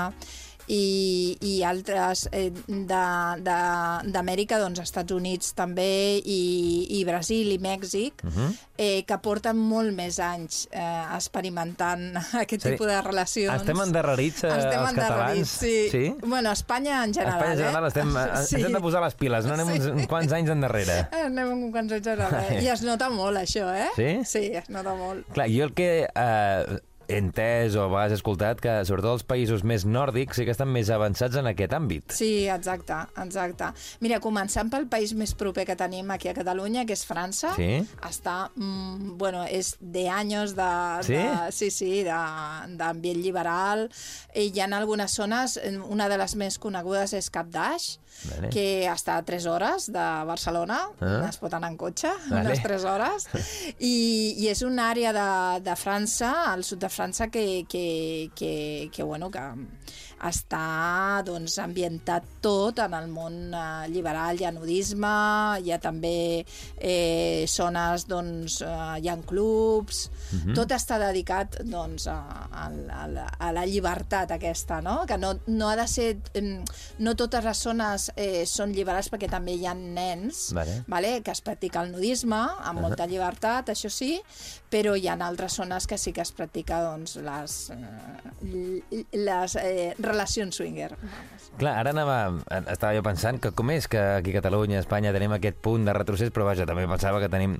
i, 0.69 1.37
i 1.41 1.53
altres 1.65 2.27
eh, 2.31 2.51
d'Amèrica, 2.69 4.59
doncs 4.61 4.79
Estats 4.83 5.13
Units 5.15 5.53
també, 5.57 6.19
i, 6.21 6.41
i 6.99 7.03
Brasil 7.07 7.51
i 7.55 7.57
Mèxic, 7.61 8.21
eh, 8.77 9.01
que 9.07 9.17
porten 9.23 9.57
molt 9.59 9.93
més 9.97 10.19
anys 10.23 10.67
eh, 10.71 10.83
experimentant 11.17 12.11
aquest 12.43 12.59
Sí. 12.59 12.73
tipus 12.75 12.87
de 12.89 12.97
relacions. 13.05 13.61
Estem 13.63 13.79
endarrerits, 13.85 14.43
eh, 14.43 14.51
Estem 14.57 14.81
els 14.83 14.97
catalans? 14.97 15.49
sí. 15.63 15.75
Sí? 15.89 16.03
Bueno, 16.23 16.51
Espanya 16.51 17.03
en 17.05 17.13
general, 17.13 17.39
Espanya 17.39 17.53
en 17.53 17.59
general 17.59 17.83
eh? 17.83 17.87
estem, 17.87 18.11
sí. 18.11 18.45
Sí. 18.49 18.55
ens 18.59 18.65
hem 18.69 18.73
de 18.77 18.81
posar 18.83 19.01
les 19.03 19.15
piles, 19.15 19.45
no 19.47 19.53
anem 19.55 19.71
uns, 19.75 19.85
uns 19.93 20.07
quants 20.11 20.33
anys 20.35 20.49
endarrere. 20.53 20.99
Eh, 21.11 21.25
Anem 21.29 21.53
amb 21.55 21.63
un 21.69 21.71
quants 21.73 21.93
anys 21.97 22.07
enrere. 22.13 22.59
I 22.63 22.69
es 22.73 22.81
nota 22.85 23.09
molt, 23.13 23.37
això, 23.41 23.65
eh? 23.75 23.87
Sí? 23.95 24.09
Sí, 24.27 24.45
es 24.59 24.69
nota 24.73 24.93
molt. 24.99 25.25
Clar, 25.33 25.47
jo 25.53 25.65
el 25.69 25.73
que 25.77 25.89
eh, 26.09 26.79
entès 27.09 27.75
o 27.75 27.87
he 27.99 28.05
escoltat 28.13 28.59
que 28.61 28.73
sobretot 28.85 29.17
els 29.17 29.25
països 29.27 29.63
més 29.67 29.85
nòrdics 29.85 30.37
sí 30.37 30.45
que 30.45 30.53
estan 30.53 30.69
més 30.71 30.89
avançats 30.93 31.35
en 31.39 31.47
aquest 31.49 31.73
àmbit. 31.73 32.11
Sí, 32.13 32.47
exacte, 32.47 32.93
exacte. 33.23 33.71
Mira, 33.99 34.19
començant 34.21 34.69
pel 34.69 34.85
país 34.91 35.13
més 35.17 35.33
proper 35.33 35.65
que 35.65 35.75
tenim 35.79 36.09
aquí 36.13 36.29
a 36.29 36.35
Catalunya, 36.37 36.85
que 36.85 36.93
és 36.93 37.05
França, 37.05 37.55
Sí? 37.55 37.81
està, 38.05 38.51
mm, 38.55 39.17
bueno, 39.17 39.43
és 39.49 39.75
de 39.81 40.07
anys 40.09 40.53
de, 40.55 40.69
Sí? 41.03 41.13
de, 41.13 41.51
sí, 41.51 41.71
sí, 41.71 42.03
d'ambient 42.03 43.17
liberal. 43.23 43.89
I 44.35 44.51
hi 44.53 44.61
ha 44.61 44.69
algunes 44.77 45.11
zones, 45.15 45.57
eh, 45.57 45.77
una 45.79 46.07
de 46.09 46.17
les 46.17 46.35
més 46.35 46.59
conegudes 46.59 47.13
és 47.13 47.29
Cap 47.29 47.47
d'Aix, 47.49 47.99
Vale. 48.29 48.49
que 48.49 48.85
està 48.91 49.15
a 49.17 49.23
3 49.23 49.45
hores 49.47 49.87
de 49.91 50.05
Barcelona, 50.27 50.89
Ah. 51.01 51.25
es 51.29 51.37
pot 51.37 51.53
anar 51.53 51.71
en 51.71 51.77
cotxe, 51.77 52.09
Vale. 52.29 52.45
unes 52.49 52.61
3 52.61 52.83
hores, 52.83 53.27
i, 53.79 54.35
i 54.37 54.47
és 54.49 54.61
una 54.61 54.89
àrea 54.91 55.13
de, 55.13 55.61
de 55.63 55.75
França, 55.75 56.51
al 56.51 56.63
sud 56.63 56.79
de 56.79 56.87
França, 56.89 56.98
que, 57.29 57.65
que, 57.69 58.31
que, 58.35 58.89
que, 58.93 59.03
bueno, 59.03 59.31
que 59.31 59.39
està 60.27 61.21
doncs, 61.25 61.57
ambientat 61.63 62.25
tot 62.43 62.79
en 62.83 62.95
el 62.97 63.07
món 63.11 63.53
eh, 63.53 63.87
liberal, 63.91 64.39
hi 64.39 64.45
ha 64.47 64.51
nudisme, 64.55 65.13
hi 65.63 65.71
ha 65.71 65.79
també 65.81 66.43
eh, 66.77 67.45
zones, 67.47 68.07
doncs, 68.09 68.61
eh, 68.65 68.99
hi 68.99 69.09
ha 69.09 69.17
clubs, 69.29 70.09
tot 70.55 70.71
està 70.75 70.99
dedicat 71.01 71.59
doncs, 71.65 72.07
a, 72.07 72.17
a, 72.51 72.67
a, 72.69 73.07
la, 73.11 73.25
a 73.39 73.51
la 73.55 73.65
llibertat 73.65 74.31
aquesta, 74.35 74.81
no? 74.85 75.05
que 75.07 75.17
no, 75.17 75.35
no 75.47 75.69
ha 75.69 75.75
de 75.79 75.87
ser... 75.87 76.09
em, 76.33 76.59
No 76.99 77.15
totes 77.15 77.43
les 77.45 77.59
zones 77.63 78.09
eh, 78.15 78.43
són 78.49 78.73
liberals 78.75 79.09
perquè 79.11 79.29
també 79.31 79.53
hi 79.55 79.65
ha 79.65 79.73
nens 79.73 80.49
Vale. 80.53 80.83
vale? 80.87 81.21
que 81.23 81.31
es 81.31 81.41
practica 81.41 81.81
el 81.83 81.93
nudisme 81.93 82.39
amb 82.39 82.81
molta 82.83 83.07
llibertat, 83.07 83.71
això 83.71 83.89
sí, 83.91 84.19
però 84.69 84.95
hi 84.95 85.07
ha 85.09 85.17
altres 85.25 85.57
zones 85.59 85.87
que 85.87 85.97
sí 85.97 86.13
que 86.13 86.21
es 86.21 86.31
practica 86.35 86.81
doncs, 86.85 87.15
les, 87.25 87.57
eh, 87.73 89.05
les 89.17 89.55
eh, 89.55 89.93
relacions 90.09 90.57
swinger. 90.59 90.91
Clar, 91.59 91.73
ara 91.81 91.91
anava, 91.91 92.17
estava 92.71 92.93
jo 92.95 93.01
pensant 93.03 93.39
que 93.43 93.51
com 93.55 93.69
és 93.73 93.87
que 93.91 93.99
aquí 94.19 94.31
a 94.31 94.39
Catalunya, 94.39 94.77
a 94.79 94.83
Espanya, 94.85 95.11
tenim 95.15 95.33
aquest 95.35 95.57
punt 95.63 95.83
de 95.87 95.93
retrocés, 95.95 96.29
però 96.35 96.45
vaja, 96.47 96.65
també 96.69 96.85
pensava 96.87 97.19
que 97.19 97.29
tenim 97.31 97.57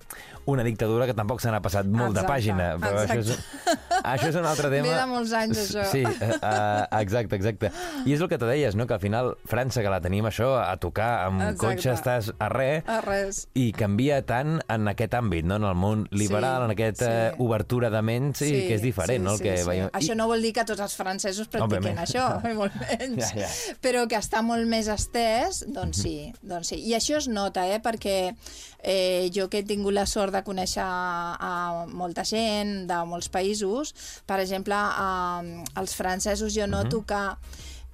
una 0.49 0.63
dictadura 0.63 1.05
que 1.09 1.15
tampoc 1.17 1.41
se 1.43 1.51
n'ha 1.51 1.59
passat 1.61 1.85
molt 1.89 2.15
de 2.15 2.21
Exacte, 2.23 2.31
pàgina. 2.31 2.69
Però 2.79 3.01
això 3.03 3.17
és, 3.19 3.33
això 4.13 4.29
és 4.31 4.37
un 4.39 4.47
altre 4.49 4.69
tema. 4.71 4.87
Ve 4.87 4.95
de 4.95 5.07
molts 5.09 5.33
anys, 5.35 5.59
això. 5.65 5.83
Sí, 5.91 6.03
uh, 6.05 6.85
exacte, 7.01 7.35
exacte. 7.35 7.71
I 8.05 8.15
és 8.15 8.21
el 8.23 8.29
que 8.31 8.39
te 8.39 8.47
deies, 8.49 8.75
no? 8.79 8.87
que 8.87 8.95
al 8.95 9.03
final 9.03 9.33
França, 9.49 9.83
que 9.83 9.91
la 9.91 9.99
tenim 10.01 10.25
això, 10.29 10.53
a 10.61 10.77
tocar, 10.81 11.25
amb 11.27 11.41
Exacte. 11.43 11.65
cotxe 11.65 11.93
estàs 11.93 12.31
a 12.39 12.49
res, 12.53 12.87
A 12.87 13.01
res. 13.05 13.43
i 13.53 13.71
canvia 13.75 14.21
tant 14.25 14.59
en 14.71 14.87
aquest 14.93 15.13
àmbit, 15.19 15.45
no? 15.45 15.59
en 15.59 15.67
el 15.67 15.75
món 15.75 16.07
liberal, 16.11 16.63
Sí, 16.63 16.65
en 16.69 16.71
aquesta 16.71 17.09
sí. 17.11 17.35
obertura 17.43 17.89
de 17.91 18.01
ment, 18.01 18.31
sí, 18.39 18.49
que 18.67 18.75
és 18.79 18.81
diferent, 18.81 19.23
no? 19.23 19.35
El 19.35 19.43
que 19.43 19.57
veiem. 19.67 19.91
Això 19.93 20.15
no 20.15 20.27
vol 20.31 20.41
dir 20.41 20.53
que 20.55 20.63
tots 20.65 20.79
els 20.81 20.95
francesos 20.95 21.47
practiquin 21.51 21.79
Òbviament. 21.83 21.99
això, 22.05 22.38
molt 22.57 22.75
menys. 22.81 23.31
Ja, 23.35 23.45
ja. 23.45 23.49
Però 23.83 24.05
que 24.09 24.19
està 24.19 24.41
molt 24.45 24.67
més 24.69 24.89
estès, 24.91 25.63
doncs 25.67 26.03
sí, 26.05 26.15
doncs 26.41 26.73
sí. 26.73 26.81
I 26.89 26.95
això 26.97 27.19
es 27.19 27.29
nota, 27.31 27.65
eh? 27.67 27.79
perquè 27.83 28.17
eh, 28.29 29.29
jo 29.35 29.49
que 29.49 29.61
he 29.61 29.67
tingut 29.67 29.95
la 29.95 30.07
sort 30.09 30.35
de 30.35 30.43
conèixer 30.45 30.85
a 30.85 31.85
molta 31.91 32.25
gent 32.27 32.87
de 32.89 32.99
molts 33.09 33.31
països, 33.33 33.93
per 34.29 34.39
exemple, 34.43 34.75
eh, 34.75 35.65
els 35.81 35.97
francesos 35.97 36.55
jo 36.55 36.69
noto 36.69 37.03
que 37.07 37.23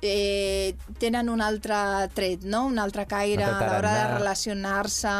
eh, 0.05 0.75
tenen 0.99 1.29
un 1.29 1.41
altre 1.41 1.75
tret, 2.15 2.45
no? 2.45 2.65
un 2.69 2.79
altre 2.79 3.05
caire 3.09 3.43
a 3.43 3.53
l'hora 3.59 3.93
de 3.95 4.05
relacionar-se. 4.17 5.15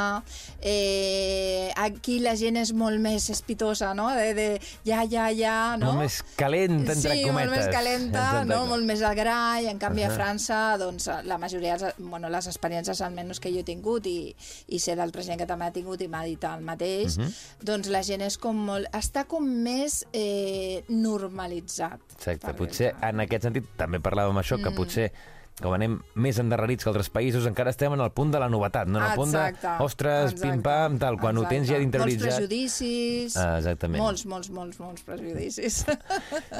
Eh, 0.62 1.71
aquí 1.76 2.19
la 2.24 2.36
gent 2.39 2.58
és 2.62 2.71
molt 2.74 3.02
més 3.02 3.28
espitosa, 3.30 3.93
no? 3.98 4.08
De, 4.15 4.32
de 4.38 4.48
ja, 4.88 5.04
ja, 5.10 5.28
ja, 5.36 5.58
no? 5.78 5.93
Molt 5.93 6.06
més 6.06 6.19
calent, 6.39 6.80
entre 6.82 6.95
sí, 6.98 7.26
cometes. 7.26 7.36
molt 7.36 7.54
més 7.54 7.69
calenta, 7.74 8.26
no? 8.48 8.62
molt 8.69 8.88
més 8.88 9.04
al 9.06 9.17
gra, 9.17 9.38
i 9.62 9.69
en 9.71 9.82
canvi 9.82 10.06
a 10.06 10.12
França, 10.13 10.62
doncs, 10.82 11.10
la 11.28 11.38
majoria, 11.41 11.78
bueno, 12.00 12.32
les 12.34 12.50
experiències 12.52 13.02
almenys 13.06 13.41
que 13.43 13.52
jo 13.54 13.62
he 13.62 13.67
tingut 13.67 14.08
i, 14.10 14.34
i 14.67 14.82
sé 14.82 14.95
d'altra 14.98 15.26
gent 15.26 15.41
que 15.41 15.50
també 15.50 15.69
ha 15.69 15.76
tingut 15.76 16.02
i 16.02 16.10
m'ha 16.12 16.24
dit 16.26 16.50
el 16.50 16.65
mateix, 16.65 17.19
doncs 17.65 17.91
la 17.93 18.04
gent 18.06 18.26
és 18.26 18.39
com 18.41 18.58
molt... 18.69 18.89
està 18.95 19.26
com 19.30 19.45
més 19.45 20.02
eh, 20.13 20.84
normalitzat. 20.89 22.02
Exacte, 22.17 22.54
potser 22.58 22.93
en 23.06 23.24
aquest 23.26 23.48
sentit 23.48 23.67
també 23.80 24.02
parlàvem 24.04 24.41
això, 24.41 24.60
que 24.62 24.74
potser 24.77 25.09
com 25.55 25.71
anem 25.71 25.93
més 26.19 26.35
endarrerits 26.41 26.83
que 26.83 26.89
altres 26.91 27.07
països, 27.13 27.45
encara 27.47 27.71
estem 27.71 27.93
en 27.95 28.01
el 28.03 28.09
punt 28.15 28.33
de 28.33 28.41
la 28.43 28.49
novetat, 28.51 28.89
no 28.91 28.99
en 28.99 29.05
el 29.05 29.13
punt 29.15 29.31
de, 29.31 29.43
Exacte, 29.53 29.75
ostres, 29.85 30.33
exacte, 30.33 30.49
pim-pam, 30.49 30.97
tal, 30.99 31.19
quan 31.21 31.39
ho 31.39 31.45
tens 31.47 31.69
ja 31.69 31.77
exacte. 31.77 31.85
interioritzat... 31.88 32.25
Molts 32.25 32.41
prejudicis... 32.41 33.38
Ah, 33.39 33.53
exactament. 33.61 34.01
Molts, 34.03 34.25
molts, 34.27 34.51
molts, 34.51 34.81
molts 34.83 35.07
prejudicis. 35.07 35.85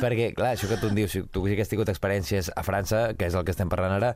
Perquè, 0.04 0.30
clar, 0.38 0.54
això 0.56 0.71
que 0.71 0.80
tu 0.80 0.93
em 0.93 1.01
dius, 1.01 1.12
si 1.12 1.25
tu 1.28 1.43
sí 1.43 1.60
que 1.60 1.67
has 1.67 1.73
tingut 1.73 1.91
experiències 1.91 2.54
a 2.56 2.63
França, 2.63 3.10
que 3.19 3.28
és 3.28 3.36
el 3.36 3.43
que 3.43 3.51
estem 3.51 3.71
parlant 3.71 3.97
ara, 3.97 4.13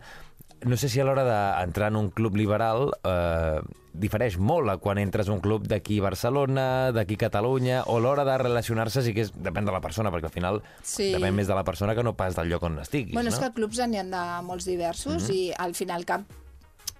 no 0.65 0.77
sé 0.77 0.89
si 0.89 0.99
a 0.99 1.05
l'hora 1.07 1.23
d'entrar 1.23 1.87
en 1.91 1.95
un 1.95 2.09
club 2.09 2.35
liberal 2.35 2.89
eh, 3.03 3.59
difereix 3.93 4.37
molt 4.37 4.69
a 4.69 4.77
quan 4.77 4.99
entres 5.01 5.27
a 5.29 5.33
un 5.33 5.39
club 5.41 5.65
d'aquí 5.67 5.99
Barcelona, 5.99 6.91
d'aquí 6.95 7.17
Catalunya, 7.17 7.83
o 7.87 7.97
a 7.97 8.03
l'hora 8.03 8.23
de 8.27 8.37
relacionar-se 8.37 9.01
sí 9.03 9.13
que 9.15 9.25
és, 9.25 9.31
depèn 9.33 9.65
de 9.65 9.71
la 9.75 9.81
persona, 9.81 10.11
perquè 10.11 10.29
al 10.29 10.35
final 10.35 10.61
Sí. 10.83 11.11
depèn 11.15 11.33
més 11.35 11.47
de 11.47 11.55
la 11.55 11.63
persona 11.63 11.95
que 11.95 12.03
no 12.03 12.13
pas 12.15 12.35
del 12.35 12.49
lloc 12.49 12.63
on 12.63 12.79
estiguis, 12.79 13.13
Bueno, 13.13 13.29
no? 13.29 13.35
és 13.35 13.41
que 13.41 13.51
clubs 13.53 13.79
n'hi 13.87 13.97
ha 13.99 14.03
de 14.03 14.25
molts 14.45 14.65
diversos 14.65 15.29
i 15.29 15.51
al 15.57 15.73
final 15.75 16.05
cap 16.05 16.21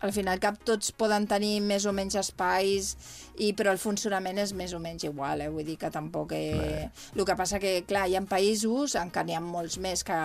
al 0.02 0.14
final 0.16 0.40
cap 0.40 0.58
tots 0.64 0.92
poden 0.96 1.26
tenir 1.28 1.60
més 1.62 1.86
o 1.90 1.94
menys 1.96 2.16
espais, 2.20 2.94
i, 3.40 3.54
però 3.56 3.72
el 3.72 3.80
funcionament 3.80 4.40
és 4.42 4.54
més 4.56 4.74
o 4.76 4.80
menys 4.84 5.06
igual, 5.08 5.42
eh? 5.44 5.50
vull 5.52 5.66
dir 5.68 5.78
que 5.80 5.92
tampoc... 5.92 6.34
Eh... 6.36 6.90
El 7.16 7.26
que 7.28 7.36
passa 7.40 7.60
que, 7.60 7.74
clar, 7.88 8.06
hi 8.08 8.16
ha 8.16 8.24
països 8.28 8.96
en 9.00 9.12
què 9.12 9.24
n'hi 9.26 9.36
ha 9.36 9.42
molts 9.44 9.80
més 9.82 10.04
que, 10.08 10.20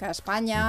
que 0.00 0.08
a 0.08 0.14
Espanya, 0.14 0.62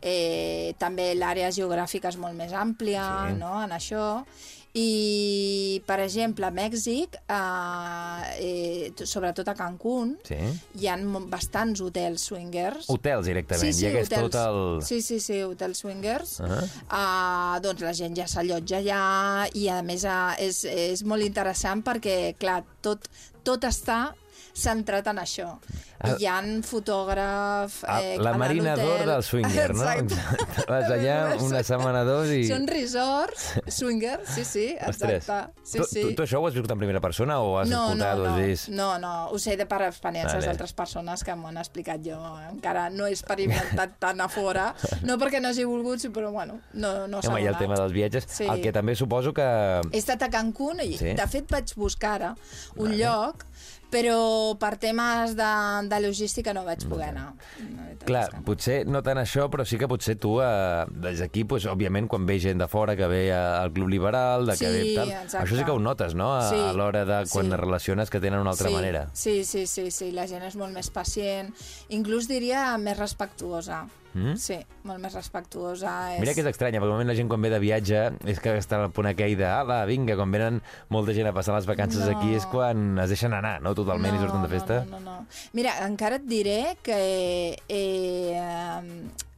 eh, 0.00 0.72
també 0.80 1.12
l'àrea 1.16 1.50
geogràfica 1.52 2.12
és 2.12 2.20
molt 2.20 2.36
més 2.38 2.52
àmplia 2.56 3.06
Sí. 3.30 3.36
no? 3.40 3.54
en 3.64 3.72
això, 3.76 4.24
I, 4.72 5.82
per 5.82 5.98
exemple, 6.04 6.46
a 6.46 6.52
Mèxic, 6.54 7.16
eh, 7.26 8.36
eh, 8.38 8.92
sobretot 9.02 9.48
a 9.48 9.54
Cancún, 9.58 10.18
Sí. 10.22 10.36
hi 10.78 10.86
ha 10.86 10.96
bastants 11.26 11.80
hotels 11.80 12.22
swingers. 12.22 12.86
Hotels, 12.88 13.26
directament. 13.26 13.74
I 13.74 13.86
aquest 13.86 14.14
tot 14.14 14.34
el... 14.34 14.82
Sí, 14.86 15.00
sí, 15.02 15.18
sí, 15.18 15.42
hotels 15.42 15.78
swingers. 15.78 16.38
Uh, 16.40 17.58
doncs 17.60 17.82
la 17.82 17.92
gent 17.92 18.14
ja 18.14 18.28
s'allotja 18.30 18.78
allà 18.78 19.48
i, 19.54 19.66
a 19.68 19.82
més, 19.82 20.04
uh, 20.04 20.34
és, 20.38 20.64
és 20.64 21.02
molt 21.02 21.26
interessant 21.26 21.82
perquè, 21.82 22.36
clar, 22.38 22.62
tot, 22.80 23.10
tot 23.42 23.64
està 23.64 24.14
centrat 24.54 25.06
en 25.10 25.18
això. 25.18 25.58
Ah. 26.00 26.14
Hi 26.18 26.24
ha 26.26 26.38
fotògraf... 26.64 27.82
Ah, 27.84 27.98
Eh, 28.00 28.16
la 28.18 28.32
Marina 28.40 28.72
d'Or 28.76 29.02
del 29.04 29.22
swinger, 29.22 29.74
no? 29.74 29.82
Exacte. 29.84 30.16
Vas 30.70 30.86
allà 30.90 31.16
una 31.44 31.60
setmana, 31.66 32.04
dos 32.08 32.30
i... 32.32 32.46
Són 32.48 32.64
resorts, 32.70 33.50
swingers, 33.78 34.30
sí, 34.32 34.44
sí, 34.48 34.64
Ostres. 34.86 35.18
exacte. 35.20 35.60
Sí, 35.62 35.82
sí. 35.84 36.00
tu, 36.06 36.14
tu 36.16 36.24
això 36.24 36.40
ho 36.40 36.46
has 36.48 36.54
viscut 36.56 36.72
en 36.72 36.80
primera 36.80 37.02
persona 37.04 37.36
o 37.44 37.58
has 37.60 37.68
no, 37.68 37.82
escoltat 37.90 38.16
no, 38.16 38.22
o 38.22 38.24
no, 38.24 38.32
has 38.32 38.40
vist? 38.46 38.68
no, 38.72 38.88
no, 39.02 39.12
ho 39.28 39.38
sé 39.42 39.58
de 39.60 39.66
per 39.68 39.82
experiències 39.90 40.38
Vale. 40.40 40.48
d'altres 40.48 40.72
persones 40.78 41.24
que 41.26 41.36
m'ho 41.36 41.50
han 41.52 41.60
explicat 41.60 42.00
jo. 42.06 42.16
Encara 42.48 42.88
no 42.94 43.04
he 43.04 43.12
experimentat 43.12 43.98
tant 44.06 44.24
a 44.24 44.28
fora, 44.32 44.70
no 45.04 45.18
perquè 45.20 45.42
no 45.44 45.52
hagi 45.52 45.68
volgut, 45.68 46.00
però 46.14 46.32
bueno, 46.32 46.60
no, 46.72 46.94
no 47.12 47.20
s'ha 47.20 47.34
Home, 47.34 47.44
ha 47.44 47.52
el 47.52 47.60
tema 47.60 47.76
dels 47.76 47.92
viatges, 47.92 48.24
Sí. 48.40 48.48
el 48.48 48.62
que 48.64 48.72
també 48.72 48.96
suposo 48.96 49.34
que... 49.36 49.44
He 49.92 49.98
estat 50.00 50.24
a 50.24 50.30
Cancún 50.32 50.80
i, 50.80 50.94
Sí? 50.96 51.12
de 51.18 51.28
fet, 51.28 51.44
vaig 51.52 51.74
buscar 51.76 52.14
ara 52.16 52.32
un 52.80 52.96
lloc, 52.96 53.44
però 53.90 54.54
per 54.60 54.76
temes 54.78 55.32
de, 55.34 55.48
de 55.90 55.98
logística 56.00 56.54
no 56.54 56.62
vaig 56.64 56.86
poder 56.88 57.10
anar. 57.10 57.34
Veritat 57.58 58.06
Clar, 58.08 58.26
no. 58.36 58.42
potser 58.46 58.78
no 58.88 59.02
tant 59.04 59.18
això, 59.20 59.48
però 59.52 59.66
sí 59.68 59.76
que 59.80 59.88
potser 59.90 60.16
tu, 60.22 60.36
eh, 60.40 60.86
des 60.90 61.20
d'aquí, 61.20 61.44
pues, 61.44 61.66
òbviament, 61.66 62.08
quan 62.08 62.24
ve 62.26 62.38
gent 62.40 62.62
de 62.62 62.68
fora 62.70 62.96
que 62.96 63.06
ve 63.10 63.32
al 63.34 63.72
Club 63.72 63.88
Liberal, 63.92 64.46
de 64.46 64.52
que 64.56 64.70
Sí, 64.70 64.72
ve 64.72 64.94
tal, 64.96 65.10
exacte. 65.10 65.44
això 65.44 65.58
sí 65.58 65.64
que 65.64 65.70
ho 65.74 65.78
notes, 65.78 66.14
no?, 66.14 66.32
a, 66.36 66.48
Sí, 66.48 66.56
a 66.56 66.72
l'hora 66.72 67.04
de 67.04 67.26
quan 67.30 67.46
sí. 67.46 67.52
es 67.52 67.60
relaciones 67.60 68.10
que 68.10 68.20
tenen 68.20 68.40
una 68.40 68.50
altra 68.50 68.68
sí, 68.68 68.74
manera. 68.74 69.10
Sí, 69.12 69.44
sí, 69.44 69.66
sí, 69.66 69.90
sí, 69.90 70.12
la 70.12 70.26
gent 70.26 70.42
és 70.46 70.56
molt 70.56 70.72
més 70.72 70.90
pacient, 70.90 71.52
inclús 71.88 72.28
diria 72.28 72.76
més 72.78 72.96
respectuosa. 72.98 73.86
Mm? 74.14 74.34
Sí, 74.40 74.58
molt 74.88 75.02
més 75.02 75.14
respectuosa. 75.14 75.92
És... 76.14 76.20
Mira 76.22 76.34
que 76.34 76.42
és 76.42 76.50
estranya, 76.50 76.80
perquè 76.80 76.88
normalment 76.90 77.12
la 77.12 77.16
gent 77.18 77.30
quan 77.30 77.44
ve 77.44 77.52
de 77.52 77.60
viatge 77.62 78.02
és 78.30 78.42
que 78.42 78.56
està 78.58 78.80
al 78.82 78.90
punt 78.94 79.08
aquell 79.10 79.36
de 79.38 79.46
ala, 79.46 79.84
vinga, 79.90 80.16
quan 80.18 80.34
venen 80.34 80.60
molta 80.90 81.14
gent 81.16 81.30
a 81.30 81.34
passar 81.36 81.54
les 81.58 81.68
vacances 81.70 82.02
No. 82.06 82.16
aquí 82.16 82.34
és 82.34 82.46
quan 82.50 82.98
es 82.98 83.12
deixen 83.12 83.34
anar, 83.36 83.58
no?, 83.62 83.74
totalment, 83.78 84.16
i 84.16 84.22
surten 84.22 84.42
de 84.42 84.50
festa. 84.50 84.82
No, 84.88 84.98
no, 84.98 85.04
no, 85.04 85.18
no. 85.20 85.42
Mira, 85.54 85.76
encara 85.86 86.18
et 86.18 86.26
diré 86.26 86.60
que 86.82 86.96
eh, 86.96 87.56
eh, 87.68 89.28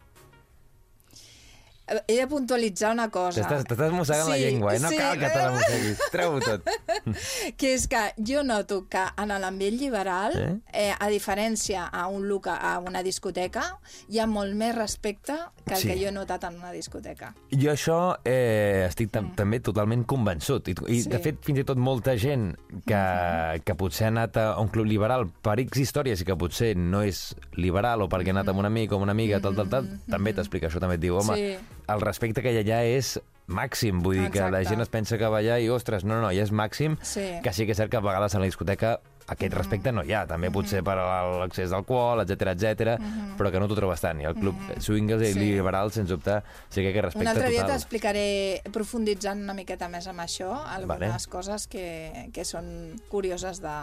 he 2.08 2.16
de 2.16 2.26
puntualitzar 2.26 2.92
una 2.92 3.08
cosa. 3.10 3.42
T'estàs 3.48 3.92
mossegant 3.92 4.28
la 4.30 4.36
Sí, 4.36 4.42
llengua, 4.44 4.74
eh? 4.76 4.80
No 4.80 4.88
sí. 4.88 4.96
cal 4.96 5.18
que 5.18 5.28
te 5.28 5.38
la 5.38 5.50
mosseguis. 5.52 5.98
Treu-ho 6.12 6.40
tot. 6.40 6.68
que 7.58 7.72
és 7.74 7.86
que 7.88 8.02
jo 8.18 8.42
noto 8.44 8.86
que 8.88 9.02
en 9.18 9.28
l'ambient 9.42 9.78
liberal, 9.80 10.32
Eh? 10.36 10.56
eh, 10.72 10.94
a 10.98 11.08
diferència 11.08 11.86
a 11.92 12.06
un 12.08 12.28
loca, 12.28 12.56
a 12.56 12.78
una 12.80 13.02
discoteca, 13.02 13.78
hi 14.08 14.18
ha 14.22 14.26
molt 14.26 14.54
més 14.54 14.74
respecte 14.74 15.34
que 15.66 15.74
el 15.74 15.80
Sí. 15.80 15.88
que 15.88 15.98
jo 16.00 16.08
he 16.08 16.12
notat 16.12 16.44
en 16.44 16.56
una 16.60 16.72
discoteca. 16.72 17.34
Jo 17.50 17.70
això 17.72 18.16
eh, 18.24 18.86
estic 18.88 19.10
tam 19.10 19.32
també 19.36 19.60
totalment 19.60 20.04
convençut. 20.06 20.68
I, 20.68 20.74
i 20.88 21.02
Sí. 21.02 21.08
de 21.10 21.18
fet, 21.18 21.42
fins 21.44 21.58
i 21.60 21.64
tot 21.64 21.76
molta 21.78 22.16
gent 22.16 22.54
que, 22.86 23.60
que 23.64 23.74
potser 23.74 24.06
ha 24.06 24.08
anat 24.12 24.36
a 24.36 24.58
un 24.60 24.68
club 24.68 24.86
liberal 24.86 25.28
per 25.42 25.58
X 25.60 25.78
històries 25.78 26.20
i 26.22 26.24
que 26.24 26.36
potser 26.36 26.74
no 26.76 27.02
és 27.02 27.34
liberal 27.54 28.02
o 28.02 28.08
perquè 28.08 28.28
ha 28.32 28.36
anat 28.38 28.48
amb 28.48 28.58
un 28.62 28.66
amic 28.66 28.92
o 28.92 28.96
una 29.02 29.12
amiga, 29.12 29.40
tal, 29.40 29.54
tal, 29.56 29.68
tal, 29.68 29.88
també 30.10 30.32
t'explica 30.34 30.68
això, 30.68 30.80
també 30.80 30.94
et 30.96 31.00
diu, 31.00 31.16
home, 31.18 31.36
Sí. 31.36 31.56
El 31.94 32.00
respecte 32.00 32.42
que 32.42 32.52
hi 32.52 32.58
ha 32.58 32.64
allà 32.64 32.82
és 32.96 33.20
màxim, 33.52 34.00
vull 34.02 34.16
dir 34.16 34.30
que 34.30 34.38
la 34.40 34.60
Exacte. 34.62 34.68
gent 34.70 34.80
es 34.80 34.88
pensa 34.88 35.18
que 35.18 35.28
va 35.28 35.40
allà 35.42 35.58
i, 35.60 35.68
ostres, 35.68 36.04
no, 36.04 36.20
no, 36.22 36.28
ja 36.32 36.42
és 36.46 36.52
màxim, 36.52 36.96
Sí. 37.02 37.24
que 37.42 37.52
sí 37.52 37.66
que 37.66 37.72
és 37.72 37.76
cert 37.78 37.90
que 37.90 37.96
a 37.98 38.00
vegades 38.00 38.34
a 38.34 38.38
la 38.38 38.46
discoteca 38.46 39.00
aquest 39.26 39.52
respecte 39.54 39.92
no 39.92 40.02
hi 40.04 40.12
ha, 40.14 40.26
també 40.26 40.50
potser 40.50 40.82
per 40.82 40.96
l'accés 40.96 41.70
d'alcohol, 41.70 42.20
etc 42.22 42.54
etc, 42.54 42.96
però 43.38 43.50
que 43.52 43.60
no 43.60 43.68
t'ho 43.68 43.76
trobes 43.76 44.00
tant. 44.00 44.20
I 44.20 44.24
el 44.30 44.34
club 44.34 44.56
swingers 44.78 45.22
i 45.22 45.32
Sí. 45.32 45.38
liberal, 45.40 45.92
sens 45.92 46.08
dubte, 46.08 46.40
sí 46.70 46.80
que 46.82 46.90
hi 46.90 46.94
ha 46.96 47.02
Un 47.02 47.04
respecte 47.10 47.28
altre 47.28 47.48
dia 47.50 47.60
total. 47.62 47.76
t'explicaré, 47.76 48.62
profunditzant 48.72 49.42
una 49.42 49.54
miqueta 49.54 49.88
més 49.88 50.06
amb 50.06 50.20
això, 50.20 50.50
algunes 50.66 50.98
Vale. 51.12 51.28
coses 51.30 51.66
que, 51.66 52.30
que 52.32 52.44
són 52.44 53.00
curioses 53.08 53.60
de, 53.60 53.76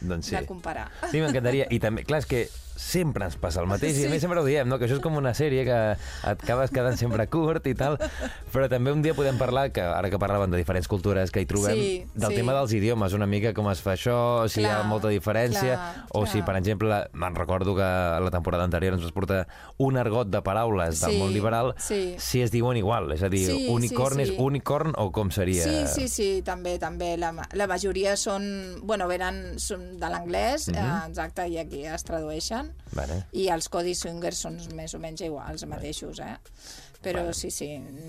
Doncs 0.00 0.26
sí. 0.30 0.36
de 0.36 0.46
comparar. 0.46 0.88
Sí, 1.10 1.20
m'encantaria. 1.20 1.66
I 1.70 1.78
també, 1.82 2.04
clar, 2.06 2.20
és 2.22 2.26
que 2.30 2.46
sempre 2.78 3.24
ens 3.26 3.34
passa 3.34 3.58
el 3.58 3.66
mateix, 3.66 3.96
sí. 3.96 4.04
i 4.04 4.06
a 4.06 4.10
més 4.12 4.20
sempre 4.22 4.38
ho 4.38 4.44
diem, 4.46 4.68
no? 4.70 4.76
que 4.78 4.86
això 4.86 4.94
és 4.94 5.02
com 5.02 5.16
una 5.18 5.32
sèrie 5.34 5.64
que 5.66 5.78
et 5.98 6.42
acabes 6.44 6.70
quedant 6.70 6.94
sempre 6.94 7.24
curt 7.26 7.66
i 7.66 7.72
tal, 7.74 7.96
però 8.54 8.68
també 8.70 8.92
un 8.94 9.02
dia 9.02 9.16
podem 9.18 9.34
parlar, 9.34 9.72
que 9.74 9.82
ara 9.82 10.06
que 10.12 10.20
parlaven 10.22 10.52
de 10.54 10.60
diferents 10.60 10.86
cultures 10.86 11.32
que 11.34 11.42
hi 11.42 11.48
trobem, 11.50 11.74
Sí, 11.74 12.04
del 12.14 12.30
sí. 12.30 12.36
tema 12.38 12.54
dels 12.54 12.70
idiomes, 12.78 13.16
una 13.18 13.26
mica 13.26 13.50
com 13.52 13.66
es 13.72 13.82
fa 13.82 13.96
això, 13.96 14.46
si 14.46 14.60
hi 14.62 14.68
ha 14.68 14.76
Clar, 14.76 14.86
molta 14.92 15.10
diferència, 15.10 15.74
clar, 15.74 16.04
o 16.14 16.22
si, 16.26 16.38
clar. 16.38 16.44
per 16.46 16.54
exemple, 16.60 17.00
me'n 17.18 17.34
recordo 17.34 17.74
que 17.74 17.82
la 18.22 18.30
temporada 18.30 18.62
anterior 18.62 18.94
ens 18.94 19.02
vas 19.02 19.16
portar 19.16 19.40
un 19.82 19.98
argot 19.98 20.30
de 20.30 20.40
paraules 20.46 21.00
del 21.02 21.16
Sí, 21.16 21.18
món 21.18 21.34
liberal, 21.34 21.74
sí. 21.82 22.14
si 22.22 22.42
es 22.46 22.54
diuen 22.54 22.78
igual, 22.78 23.10
és 23.10 23.26
a 23.26 23.28
dir, 23.28 23.42
Sí, 23.50 23.66
unicorn 23.74 24.22
sí, 24.22 24.28
és 24.28 24.28
sí. 24.28 24.38
unicorn 24.38 24.94
o 25.02 25.10
com 25.10 25.34
seria? 25.34 25.64
Sí, 25.66 25.82
sí, 25.96 26.06
sí, 26.06 26.30
també, 26.46 26.78
també. 26.78 27.16
La, 27.18 27.34
la 27.58 27.66
majoria 27.66 28.14
són, 28.16 28.46
bueno, 28.86 29.10
venen 29.10 29.58
són 29.58 29.87
de 29.98 30.08
l'anglès, 30.12 30.68
eh, 30.68 30.86
exacte, 31.08 31.46
i 31.48 31.58
aquí 31.58 31.84
es 31.86 32.04
tradueixen. 32.04 32.72
Vale. 32.92 33.22
I 33.32 33.48
els 33.54 33.68
codis 33.72 34.00
swingers 34.04 34.40
són 34.44 34.58
més 34.76 34.94
o 34.94 35.00
menys 35.02 35.22
iguals, 35.26 35.64
mateixos, 35.70 36.20
eh? 36.20 36.36
Però 37.02 37.28
sí, 37.32 37.50
sí. 37.54 37.68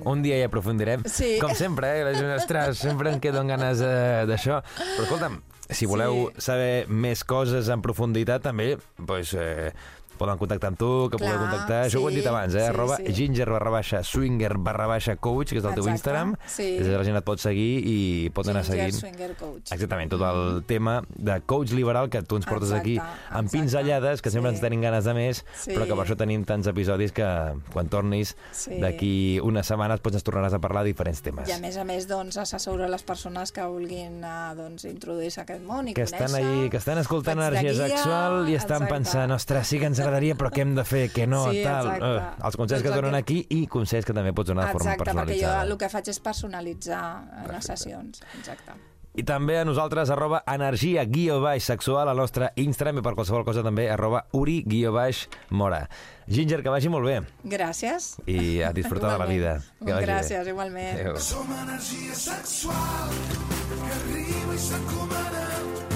Un 0.10 0.24
dia 0.26 0.40
hi 0.40 0.44
aprofundirem. 0.48 1.04
Sí. 1.06 1.36
Com 1.42 1.54
sempre, 1.56 1.92
eh? 2.00 2.04
La 2.08 2.14
gent, 2.18 2.32
ostres, 2.40 2.80
sempre 2.82 3.12
em 3.14 3.20
quedo 3.22 3.40
amb 3.44 3.52
ganes 3.54 3.84
eh, 3.86 4.26
d'això. 4.26 4.64
Però 4.80 5.04
escolta'm, 5.06 5.40
si 5.70 5.86
voleu 5.86 6.32
Sí. 6.34 6.42
saber 6.50 6.88
més 6.90 7.22
coses 7.24 7.70
en 7.70 7.84
profunditat, 7.86 8.42
també, 8.42 8.72
doncs, 8.98 9.36
eh, 9.38 9.72
poden 10.20 10.38
contactar 10.38 10.70
amb 10.74 10.78
tu, 10.82 10.90
que 11.10 11.18
Clar, 11.18 11.32
podeu 11.32 11.48
contactar, 11.48 11.80
això 11.88 12.02
ho 12.04 12.10
hem 12.10 12.14
sí, 12.14 12.20
dit 12.20 12.28
abans, 12.30 12.54
eh? 12.56 12.60
sí, 12.60 12.66
arroba 12.74 12.98
sí. 13.00 13.14
ginger 13.16 13.50
barra 13.56 13.72
baixa 13.72 14.04
swinger 14.04 14.58
barra 14.60 14.88
baixa 14.92 15.16
coach, 15.16 15.54
que 15.56 15.60
és 15.62 15.66
el 15.66 15.74
teu 15.74 15.84
Exacte, 15.88 15.96
Instagram. 15.96 16.36
sí. 16.46 16.68
Des 16.80 16.88
de 16.92 16.98
la 16.98 17.04
gent 17.08 17.18
et 17.18 17.26
pot 17.26 17.40
seguir 17.40 17.70
i 17.88 18.30
pot 18.36 18.48
anar 18.52 18.64
Ginger 18.66 18.92
seguint. 18.92 19.00
Swinger 19.00 19.36
Coach. 19.40 19.72
Exactament, 19.72 20.12
tot 20.12 20.22
el 20.28 20.64
tema 20.68 21.00
de 21.16 21.40
coach 21.48 21.72
liberal 21.72 22.10
que 22.10 22.22
tu 22.24 22.36
ens 22.38 22.46
portes 22.46 22.70
Exacte, 22.70 22.82
aquí 22.82 22.98
amb 23.00 23.48
exacte. 23.48 23.58
pinzellades, 23.58 24.22
que 24.22 24.30
sempre 24.32 24.52
Sí. 24.52 24.56
ens 24.58 24.62
tenim 24.62 24.82
ganes 24.82 25.06
de 25.06 25.14
més, 25.14 25.46
Sí. 25.56 25.72
però 25.72 25.86
que 25.88 25.96
per 25.96 26.06
això 26.06 26.18
tenim 26.18 26.44
tants 26.46 26.68
episodis 26.68 27.12
que 27.12 27.26
quan 27.74 27.88
tornis 27.90 28.36
Sí. 28.52 28.80
d'aquí 28.80 29.40
unes 29.42 29.66
setmanes 29.66 30.00
pots 30.02 30.16
ens 30.16 30.24
tornaràs 30.24 30.54
a 30.54 30.60
parlar 30.60 30.84
de 30.84 30.90
diferents 30.94 31.22
temes. 31.22 31.48
I 31.48 31.54
a 31.54 31.60
més 31.60 31.78
a 31.78 31.84
més, 31.86 32.08
doncs, 32.08 32.38
assessora 32.38 32.88
les 32.90 33.04
persones 33.04 33.52
que 33.52 33.62
vulguin 33.64 34.24
eh, 34.24 34.56
doncs, 34.56 34.84
introduir-se 34.86 35.40
a 35.42 35.44
aquest 35.44 35.64
món 35.64 35.88
i 35.88 35.94
que 35.94 36.02
estan 36.04 36.28
conèixer. 36.28 36.46
allí, 36.46 36.70
que 36.70 36.78
estan 36.78 36.98
escoltant 36.98 37.40
energia 37.40 37.74
sexual 37.74 38.50
i 38.50 38.56
estan 38.56 38.84
exacte. 38.84 38.94
pensant, 38.94 39.32
ostres, 39.32 39.68
sí 39.68 39.80
que 39.80 39.86
ens 39.86 40.00
agradaria, 40.10 40.36
però 40.36 40.52
què 40.52 40.66
hem 40.66 40.76
de 40.76 40.84
fer, 40.90 41.06
què 41.14 41.28
no, 41.30 41.46
Sí, 41.54 41.64
tal. 41.64 41.88
exacte. 41.94 42.12
Eh, 42.18 42.46
els 42.50 42.58
consells 42.58 42.84
que 42.84 42.90
donen 42.98 43.16
aquí 43.16 43.46
i 43.56 43.64
consells 43.68 44.06
que 44.10 44.14
també 44.18 44.34
pots 44.34 44.50
donar 44.52 44.68
de 44.68 44.74
forma 44.74 44.92
Exacte, 44.92 45.04
perquè 45.06 45.16
jo 45.16 45.26
personalitzada. 45.26 45.64
el 45.70 45.78
que 45.78 45.90
faig 45.90 46.10
és 46.10 46.20
personalitzar 46.20 47.04
en 47.46 47.52
les 47.54 47.66
sessions. 47.66 48.22
Exacte. 48.38 48.74
I 49.20 49.24
també 49.26 49.58
a 49.58 49.66
nosaltres, 49.66 50.12
arroba 50.14 50.44
energia 50.48 51.04
guió 51.04 51.40
baix 51.42 51.64
sexual 51.66 52.08
al 52.08 52.16
nostre 52.16 52.52
Instagram 52.56 53.00
i 53.00 53.02
per 53.02 53.16
qualsevol 53.18 53.44
cosa 53.44 53.64
també 53.66 53.90
arroba 53.90 54.22
uri 54.38 54.62
guió 54.64 54.94
baix 54.94 55.28
mora. 55.50 55.90
Ginger, 56.30 56.62
que 56.62 56.70
vagi 56.70 56.90
molt 56.94 57.06
bé 57.10 57.18
Gràcies. 57.44 58.20
i 58.28 58.62
a 58.62 58.72
disfrutar 58.72 59.12
de 59.14 59.18
la 59.18 59.26
vida. 59.26 59.56
Que 59.86 59.92
vagi 59.94 60.06
Gràcies, 60.06 60.44
bé. 60.46 60.50
igualment. 60.54 61.00
Adéu. 61.00 61.18
Som 61.18 61.52
energia 61.52 62.14
sexual 62.14 63.10
que 63.68 63.92
arriba 63.98 64.54
i 64.54 64.58
s'encomana 64.60 65.89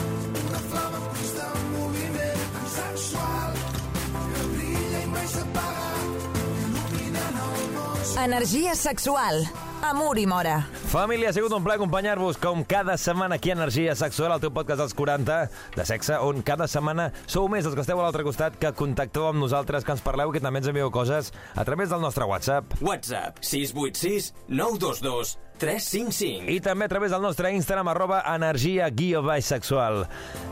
Energia 8.18 8.76
sexual. 8.76 9.48
Amor 9.82 10.20
i 10.20 10.28
mora. 10.30 10.60
Família, 10.92 11.32
ha 11.32 11.34
sigut 11.34 11.52
un 11.52 11.64
plaer 11.66 11.80
acompanyar-vos 11.80 12.38
com 12.38 12.62
cada 12.64 12.94
setmana 13.02 13.36
aquí 13.36 13.50
a 13.50 13.56
Energia 13.58 13.96
Sexual, 13.98 14.36
el 14.36 14.44
teu 14.44 14.52
podcast 14.54 14.84
dels 14.84 14.94
40 14.94 15.38
de 15.74 15.86
sexe, 15.90 16.20
on 16.22 16.44
cada 16.46 16.68
setmana 16.70 17.10
sou 17.26 17.50
més 17.50 17.66
els 17.66 17.74
que 17.74 17.82
esteu 17.82 17.98
a 18.00 18.06
l'altre 18.06 18.24
costat, 18.24 18.60
que 18.62 18.72
contacteu 18.78 19.26
amb 19.32 19.42
nosaltres, 19.42 19.84
que 19.84 19.96
ens 19.98 20.06
parleu 20.06 20.30
i 20.30 20.38
que 20.38 20.44
també 20.46 20.62
ens 20.62 20.70
envieu 20.70 20.94
coses 20.94 21.34
a 21.58 21.66
través 21.66 21.90
del 21.90 22.06
nostre 22.06 22.30
WhatsApp. 22.30 22.78
WhatsApp 22.86 23.42
686 23.42 24.30
922 24.48 25.34
355. 25.62 26.50
I 26.52 26.60
també 26.64 26.88
a 26.88 26.92
través 26.92 27.14
del 27.14 27.22
nostre 27.24 27.52
Instagram, 27.56 27.92
arroba 27.92 28.22
energia 28.34 28.90
guió 28.90 29.24
baix 29.26 29.46
sexual. 29.50 30.04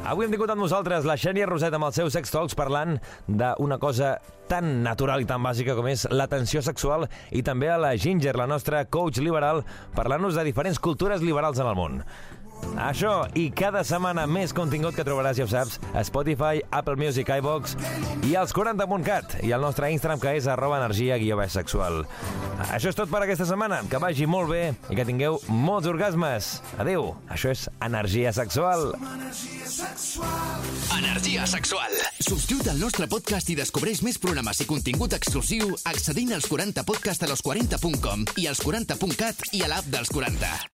Avui 0.05 0.27
hem 0.27 0.35
tingut 0.35 0.51
amb 0.53 0.63
nosaltres 0.63 1.07
la 1.07 1.17
Xènia 1.19 1.49
Roset 1.49 1.73
amb 1.77 1.89
els 1.89 1.97
seus 1.99 2.13
sex 2.17 2.33
talks 2.33 2.57
parlant 2.57 2.97
d'una 3.27 3.79
cosa 3.81 4.15
tan 4.51 4.81
natural 4.83 5.23
i 5.23 5.29
tan 5.29 5.43
bàsica 5.43 5.77
com 5.77 5.87
és 5.87 6.03
l'atenció 6.11 6.59
sexual 6.65 7.07
i 7.31 7.43
també 7.45 7.69
a 7.71 7.79
la 7.79 7.93
Ginger, 7.95 8.35
la 8.35 8.49
nostra 8.51 8.83
coach 8.83 9.21
liberal, 9.23 9.63
parlant-nos 9.95 10.35
de 10.35 10.43
diferents 10.47 10.79
cultures 10.79 11.23
liberals 11.23 11.61
en 11.63 11.71
el 11.71 11.79
món. 11.79 12.01
Això 12.81 13.27
i 13.37 13.49
cada 13.53 13.83
setmana 13.87 14.25
més 14.29 14.53
contingut 14.55 14.95
que 14.97 15.05
trobaràs, 15.05 15.37
ja 15.37 15.45
ho 15.45 15.51
saps, 15.51 15.79
a 15.93 16.03
Spotify, 16.07 16.63
Apple 16.71 16.97
Music, 16.99 17.29
iVox 17.29 17.75
i 18.27 18.35
als 18.39 18.53
40.cat 18.55 19.39
i 19.45 19.51
al 19.53 19.61
nostre 19.61 19.91
Instagram 19.93 20.21
que 20.21 20.35
és 20.39 20.47
arroba 20.49 20.79
energia 20.81 21.19
guió 21.21 21.39
sexual. 21.49 22.05
Això 22.69 22.91
és 22.91 22.97
tot 22.97 23.09
per 23.09 23.23
aquesta 23.23 23.47
setmana. 23.49 23.81
Que 23.89 23.99
vagi 24.01 24.27
molt 24.29 24.51
bé 24.51 24.73
i 24.91 24.97
que 24.97 25.05
tingueu 25.07 25.39
molts 25.49 25.89
orgasmes. 25.89 26.51
Adeu. 26.81 27.11
Això 27.31 27.51
és 27.53 27.67
energia 27.81 28.33
sexual. 28.35 28.91
Energia 30.97 31.47
sexual. 31.47 31.97
Subscriu't 32.21 32.69
al 32.71 32.79
nostre 32.81 33.07
podcast 33.11 33.49
i 33.49 33.57
descobreix 33.57 34.03
més 34.05 34.19
programes 34.21 34.61
i 34.61 34.69
contingut 34.69 35.15
exclusiu 35.17 35.73
accedint 35.89 36.35
als 36.37 36.49
40podcast 36.51 37.25
a 37.25 37.31
los40.com 37.33 38.27
i 38.37 38.47
als 38.51 38.61
40.cat 38.65 39.49
i 39.57 39.65
a 39.65 39.73
l'app 39.73 39.89
dels 39.91 40.13
40. 40.13 40.69